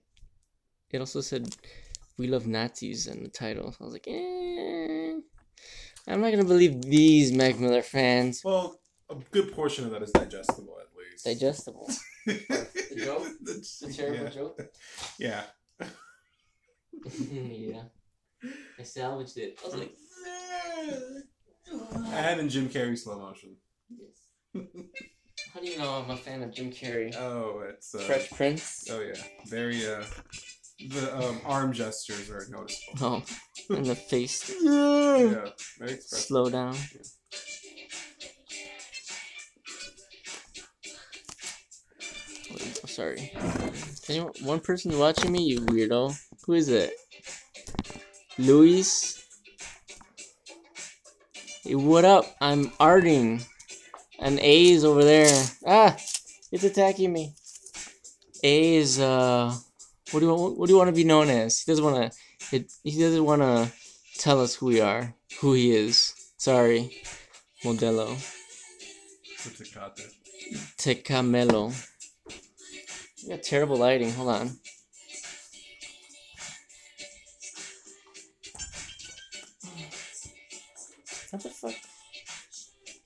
It 0.92 1.00
also 1.00 1.20
said, 1.20 1.54
"We 2.18 2.28
love 2.28 2.48
Nazis" 2.48 3.08
in 3.08 3.24
the 3.24 3.30
title. 3.30 3.74
So 3.74 3.78
I 3.82 3.84
was 3.84 3.94
like, 3.94 4.08
eh, 4.08 5.16
I'm 6.08 6.22
not 6.22 6.32
gonna 6.32 6.46
believe 6.46 6.82
these 6.82 7.34
Mac 7.34 7.60
Miller 7.60 7.82
fans. 7.82 8.42
Well, 8.46 8.80
a 9.10 9.16
good 9.32 9.52
portion 9.52 9.84
of 9.86 9.92
that 9.92 10.02
is 10.02 10.12
digestible, 10.12 10.78
at 10.80 10.88
least. 10.98 11.26
Digestible. 11.26 11.90
the 12.26 13.04
joke? 13.04 13.28
The 13.42 13.94
terrible 13.96 14.24
yeah. 14.24 14.30
joke. 14.30 14.62
Yeah. 15.20 15.44
yeah. 17.24 17.84
I 18.80 18.84
salvaged 18.84 19.38
it. 19.38 19.60
I 19.64 19.68
was 19.68 19.76
like, 19.76 19.94
I 22.14 22.22
had 22.22 22.40
in 22.40 22.50
Jim 22.50 22.70
Carrey 22.70 22.98
slow 22.98 23.20
motion. 23.20 23.56
yes. 23.90 24.66
How 25.54 25.60
do 25.60 25.68
you 25.68 25.78
know 25.78 26.04
I'm 26.04 26.10
a 26.10 26.18
fan 26.18 26.44
of 26.44 26.54
Jim 26.54 26.72
Carrey? 26.72 27.16
Oh, 27.16 27.64
it's 27.68 27.94
uh, 27.94 28.00
Fresh 28.00 28.32
Prince. 28.32 28.88
Oh 28.90 29.02
yeah, 29.02 29.22
very 29.48 29.86
uh, 29.86 30.04
the 30.90 31.18
um, 31.18 31.42
arm 31.46 31.74
gestures 31.74 32.30
are 32.30 32.46
noticeable. 32.50 33.00
Oh, 33.02 33.24
and 33.70 33.86
the 33.86 33.96
face. 33.96 34.54
Yeah, 34.62 35.50
very 35.78 35.94
expressive. 35.94 36.28
Slow 36.28 36.50
down. 36.50 36.76
Oh, 36.76 37.00
sorry. 42.92 43.32
Anyone, 44.10 44.34
one 44.44 44.60
person 44.60 44.98
watching 45.00 45.32
me, 45.32 45.44
you 45.44 45.62
weirdo. 45.62 46.14
Who 46.46 46.54
is 46.54 46.70
it? 46.70 46.94
Luis? 48.38 49.24
Hey, 51.64 51.76
what 51.76 52.06
up? 52.06 52.26
I'm 52.42 52.72
arting. 52.72 53.46
And 54.20 54.40
A 54.40 54.72
is 54.72 54.84
over 54.84 55.04
there. 55.04 55.32
Ah! 55.66 55.96
It's 56.52 56.64
attacking 56.64 57.14
me. 57.14 57.34
A 58.44 58.76
is, 58.76 59.00
uh. 59.00 59.56
What 60.12 60.20
do 60.20 60.26
you 60.26 60.34
want, 60.34 60.58
what 60.58 60.68
do 60.68 60.74
you 60.74 60.78
want 60.78 60.90
to 60.90 60.96
be 60.96 61.06
known 61.06 61.30
as? 61.30 61.62
He 61.62 61.72
doesn't 61.72 61.86
want 61.86 62.12
to. 62.12 62.66
He 62.84 63.00
doesn't 63.00 63.24
want 63.24 63.42
to 63.42 63.72
tell 64.18 64.42
us 64.42 64.56
who 64.56 64.66
we 64.66 64.82
are, 64.82 65.16
who 65.40 65.54
he 65.54 65.72
is. 65.72 66.14
Sorry, 66.36 66.92
Modelo. 67.64 68.18
Tecamelo. 70.78 71.74
You 73.22 73.30
got 73.30 73.44
terrible 73.44 73.78
lighting. 73.78 74.12
Hold 74.12 74.30
on. 74.30 74.58
What 81.30 81.44
the 81.44 81.50
fuck? 81.50 81.74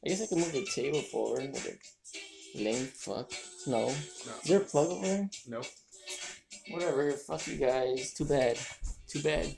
I 0.03 0.09
guess 0.09 0.21
I 0.21 0.27
can 0.27 0.39
move 0.39 0.51
the 0.51 0.65
table 0.65 1.01
forward. 1.01 1.55
A 2.55 2.63
lame 2.63 2.85
fuck. 2.87 3.31
No. 3.67 3.87
No. 3.87 3.87
Is 3.89 4.43
there 4.45 4.59
a 4.59 4.63
plug 4.63 4.87
over 4.89 5.05
there? 5.05 5.29
Nope. 5.47 5.65
Whatever. 6.71 7.11
Fuck 7.11 7.47
you 7.47 7.57
guys. 7.57 8.13
Too 8.13 8.25
bad. 8.25 8.57
Too 9.07 9.21
bad. 9.21 9.55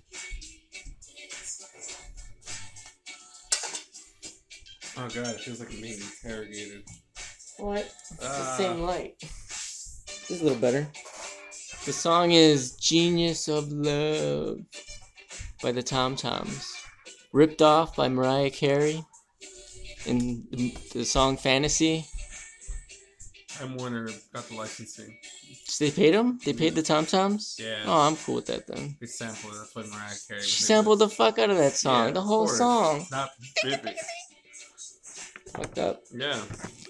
Oh 5.00 5.08
god, 5.10 5.36
it 5.36 5.42
feels 5.42 5.60
like 5.60 5.72
I'm 5.72 5.80
being 5.82 6.00
interrogated. 6.24 6.84
What? 7.58 7.82
It's 7.82 8.18
the 8.20 8.26
Ah. 8.28 8.56
same 8.58 8.82
light. 8.82 9.16
This 10.28 10.38
is 10.38 10.42
a 10.42 10.44
little 10.44 10.60
better. 10.60 10.88
The 11.86 11.94
song 11.94 12.32
is 12.32 12.76
Genius 12.76 13.48
of 13.48 13.72
Love 13.72 14.60
by 15.64 15.72
the 15.72 15.82
Tom 15.82 16.18
Toms. 16.18 16.76
Ripped 17.32 17.62
off 17.62 17.96
by 17.96 18.10
Mariah 18.10 18.50
Carey 18.50 19.06
in 20.06 20.46
the, 20.52 20.76
the 20.92 21.06
song 21.06 21.38
Fantasy. 21.38 22.08
I'm 23.62 23.78
Warner 23.78 24.10
got 24.34 24.50
the 24.50 24.56
licensing. 24.56 25.18
So 25.64 25.86
they 25.86 25.92
paid 25.92 26.14
them? 26.14 26.40
They 26.44 26.52
paid 26.52 26.76
the 26.76 26.84
Tom 26.84 27.06
Toms? 27.06 27.58
Yeah. 27.58 27.84
Oh, 27.86 28.02
I'm 28.02 28.18
cool 28.18 28.36
with 28.36 28.48
that 28.48 28.68
then. 28.68 28.98
They 29.00 29.08
sampled 29.08 29.54
it. 29.54 29.60
That's 29.60 29.76
why 29.78 29.84
Mariah 29.84 30.16
Carey. 30.28 30.42
She 30.42 30.62
sampled 30.62 31.00
the 31.00 31.08
fuck 31.08 31.40
out 31.40 31.52
of 31.52 31.58
that 31.58 31.72
song. 31.72 32.08
Yeah, 32.08 32.12
the 32.12 32.22
whole 32.22 32.50
song. 32.50 33.06
Not 33.12 33.30
Bippy. 33.64 33.96
Fucked 35.54 35.78
up. 35.80 36.04
Yeah. 36.14 36.42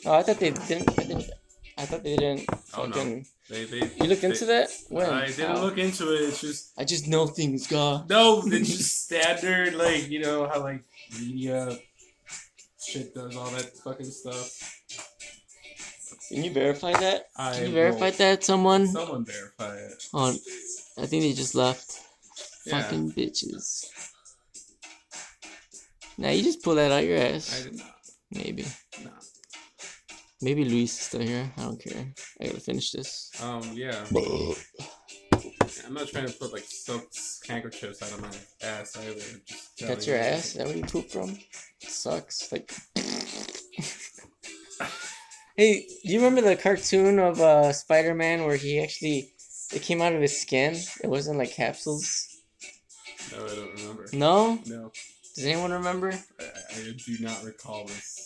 Oh, 0.07 0.13
I 0.13 0.23
thought 0.23 0.39
they 0.39 0.49
didn't. 0.49 0.89
I, 0.89 1.03
didn't, 1.03 1.29
I 1.79 1.85
thought 1.85 2.03
they 2.03 2.15
didn't 2.15 2.45
Oh, 2.75 2.85
no. 2.87 3.21
They, 3.49 3.65
they, 3.65 3.77
You 4.01 4.05
looked 4.09 4.23
into 4.23 4.45
that? 4.45 4.69
When? 4.89 5.09
I 5.09 5.27
didn't 5.27 5.55
How? 5.55 5.61
look 5.61 5.77
into 5.77 6.11
it. 6.13 6.21
It's 6.21 6.41
just 6.41 6.71
I 6.77 6.83
just 6.83 7.07
know 7.07 7.27
things, 7.27 7.67
God. 7.67 8.09
no. 8.09 8.41
It's 8.45 8.69
just 8.77 9.05
standard, 9.05 9.75
like 9.75 10.09
you 10.09 10.19
know 10.19 10.47
how 10.47 10.61
like 10.61 10.83
media 11.19 11.77
shit 12.83 13.13
does 13.13 13.35
all 13.35 13.49
that 13.51 13.77
fucking 13.83 14.05
stuff. 14.11 14.51
Can 16.29 16.43
you 16.43 16.51
verify 16.51 16.91
that? 16.91 17.27
I 17.37 17.53
Can 17.53 17.67
you 17.67 17.71
verify 17.73 18.09
that, 18.11 18.43
someone? 18.43 18.87
Someone 18.87 19.23
verify 19.23 19.75
it. 19.77 20.03
Oh, 20.13 20.29
I 20.97 21.05
think 21.05 21.23
they 21.23 21.33
just 21.33 21.55
left. 21.55 22.01
Yeah. 22.65 22.81
Fucking 22.81 23.11
bitches. 23.13 23.85
Now 26.17 26.31
you 26.31 26.43
just 26.43 26.63
pull 26.63 26.75
that 26.75 26.91
out 26.91 27.05
your 27.05 27.17
ass. 27.17 27.61
I 27.61 27.63
did 27.69 27.77
not. 27.77 27.95
Maybe. 28.31 28.65
Maybe 30.41 30.65
Luis 30.65 30.93
is 30.93 30.99
still 30.99 31.21
here. 31.21 31.51
I 31.57 31.61
don't 31.61 31.81
care. 31.81 32.13
I 32.39 32.45
gotta 32.47 32.59
finish 32.59 32.91
this. 32.91 33.31
Um. 33.41 33.63
Yeah. 33.73 34.05
I'm 35.85 35.93
not 35.93 36.07
trying 36.07 36.27
to 36.27 36.33
put 36.33 36.53
like 36.53 36.65
soaked 36.67 37.17
handkerchiefs 37.47 38.01
out 38.03 38.11
of 38.11 38.21
my 38.21 38.29
ass 38.67 38.95
either. 38.97 39.41
Just 39.45 39.79
That's 39.87 40.05
your 40.05 40.17
you. 40.17 40.21
ass? 40.23 40.45
Is 40.47 40.53
that 40.55 40.67
where 40.67 40.77
you 40.77 40.83
poop 40.83 41.09
from? 41.09 41.37
sucks. 41.79 42.51
Like. 42.51 42.71
hey, 45.55 45.87
do 46.03 46.13
you 46.13 46.19
remember 46.19 46.41
the 46.41 46.55
cartoon 46.55 47.19
of 47.19 47.39
uh, 47.41 47.73
Spider 47.73 48.13
Man 48.13 48.45
where 48.45 48.57
he 48.57 48.79
actually. 48.79 49.31
It 49.73 49.81
came 49.81 50.01
out 50.01 50.13
of 50.13 50.21
his 50.21 50.39
skin? 50.39 50.75
It 51.03 51.09
wasn't 51.09 51.39
like 51.39 51.51
capsules? 51.51 52.25
No, 53.33 53.43
I 53.45 53.49
don't 53.49 53.75
remember. 53.75 54.07
No? 54.13 54.59
No, 54.65 54.91
Does 55.35 55.43
anyone 55.45 55.73
remember? 55.73 56.13
I, 56.39 56.43
I 56.73 56.93
do 57.05 57.17
not 57.19 57.43
recall 57.43 57.85
this. 57.85 58.16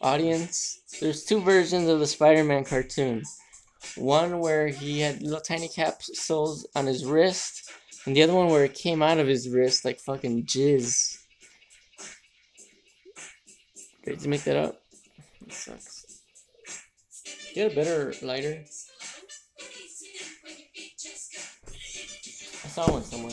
Audience, 0.00 0.80
there's 1.00 1.24
two 1.24 1.40
versions 1.40 1.88
of 1.88 2.00
the 2.00 2.06
Spider-Man 2.06 2.64
cartoon. 2.64 3.22
One 3.96 4.40
where 4.40 4.68
he 4.68 5.00
had 5.00 5.22
little 5.22 5.40
tiny 5.40 5.68
capsules 5.68 6.66
on 6.74 6.86
his 6.86 7.04
wrist, 7.04 7.70
and 8.04 8.16
the 8.16 8.22
other 8.22 8.34
one 8.34 8.48
where 8.48 8.64
it 8.64 8.74
came 8.74 9.02
out 9.02 9.18
of 9.18 9.26
his 9.26 9.48
wrist 9.48 9.84
like 9.84 10.00
fucking 10.00 10.44
jizz. 10.46 11.18
Did 14.04 14.22
you 14.22 14.30
make 14.30 14.44
that 14.44 14.56
up? 14.56 14.82
Sucks. 15.48 16.22
Get 17.54 17.72
a 17.72 17.74
better 17.74 18.14
lighter. 18.22 18.64
I 22.64 22.68
saw 22.68 22.90
one 22.90 23.04
somewhere. 23.04 23.32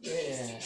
Yeah. 0.00 0.60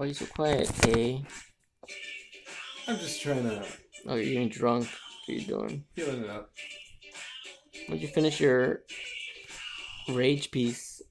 Why 0.00 0.06
are 0.06 0.08
you 0.08 0.14
so 0.14 0.24
quiet, 0.24 0.70
eh? 0.96 1.18
I'm 2.88 2.96
just 2.96 3.20
trying 3.20 3.42
to 3.42 3.62
Oh, 4.06 4.14
you're 4.14 4.32
getting 4.32 4.48
drunk. 4.48 4.88
What 5.26 5.28
are 5.28 5.38
you 5.38 5.44
doing? 5.46 5.84
feeling 5.94 6.24
it 6.24 6.30
up. 6.30 6.50
When'd 7.86 8.00
you 8.00 8.08
finish 8.08 8.40
your 8.40 8.84
rage 10.08 10.50
piece? 10.52 11.02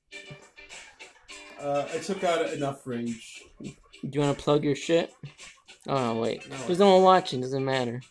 Uh, 1.61 1.85
I 1.93 1.99
took 1.99 2.23
out 2.23 2.51
enough 2.51 2.87
rage. 2.87 3.43
Do 3.61 3.69
you 4.11 4.21
want 4.21 4.35
to 4.35 4.43
plug 4.43 4.63
your 4.63 4.75
shit? 4.75 5.13
Oh, 5.85 6.13
no, 6.15 6.19
wait. 6.19 6.49
No. 6.49 6.57
There's 6.65 6.79
no 6.79 6.95
one 6.95 7.03
watching. 7.03 7.41
Doesn't 7.41 7.63
matter. 7.63 8.01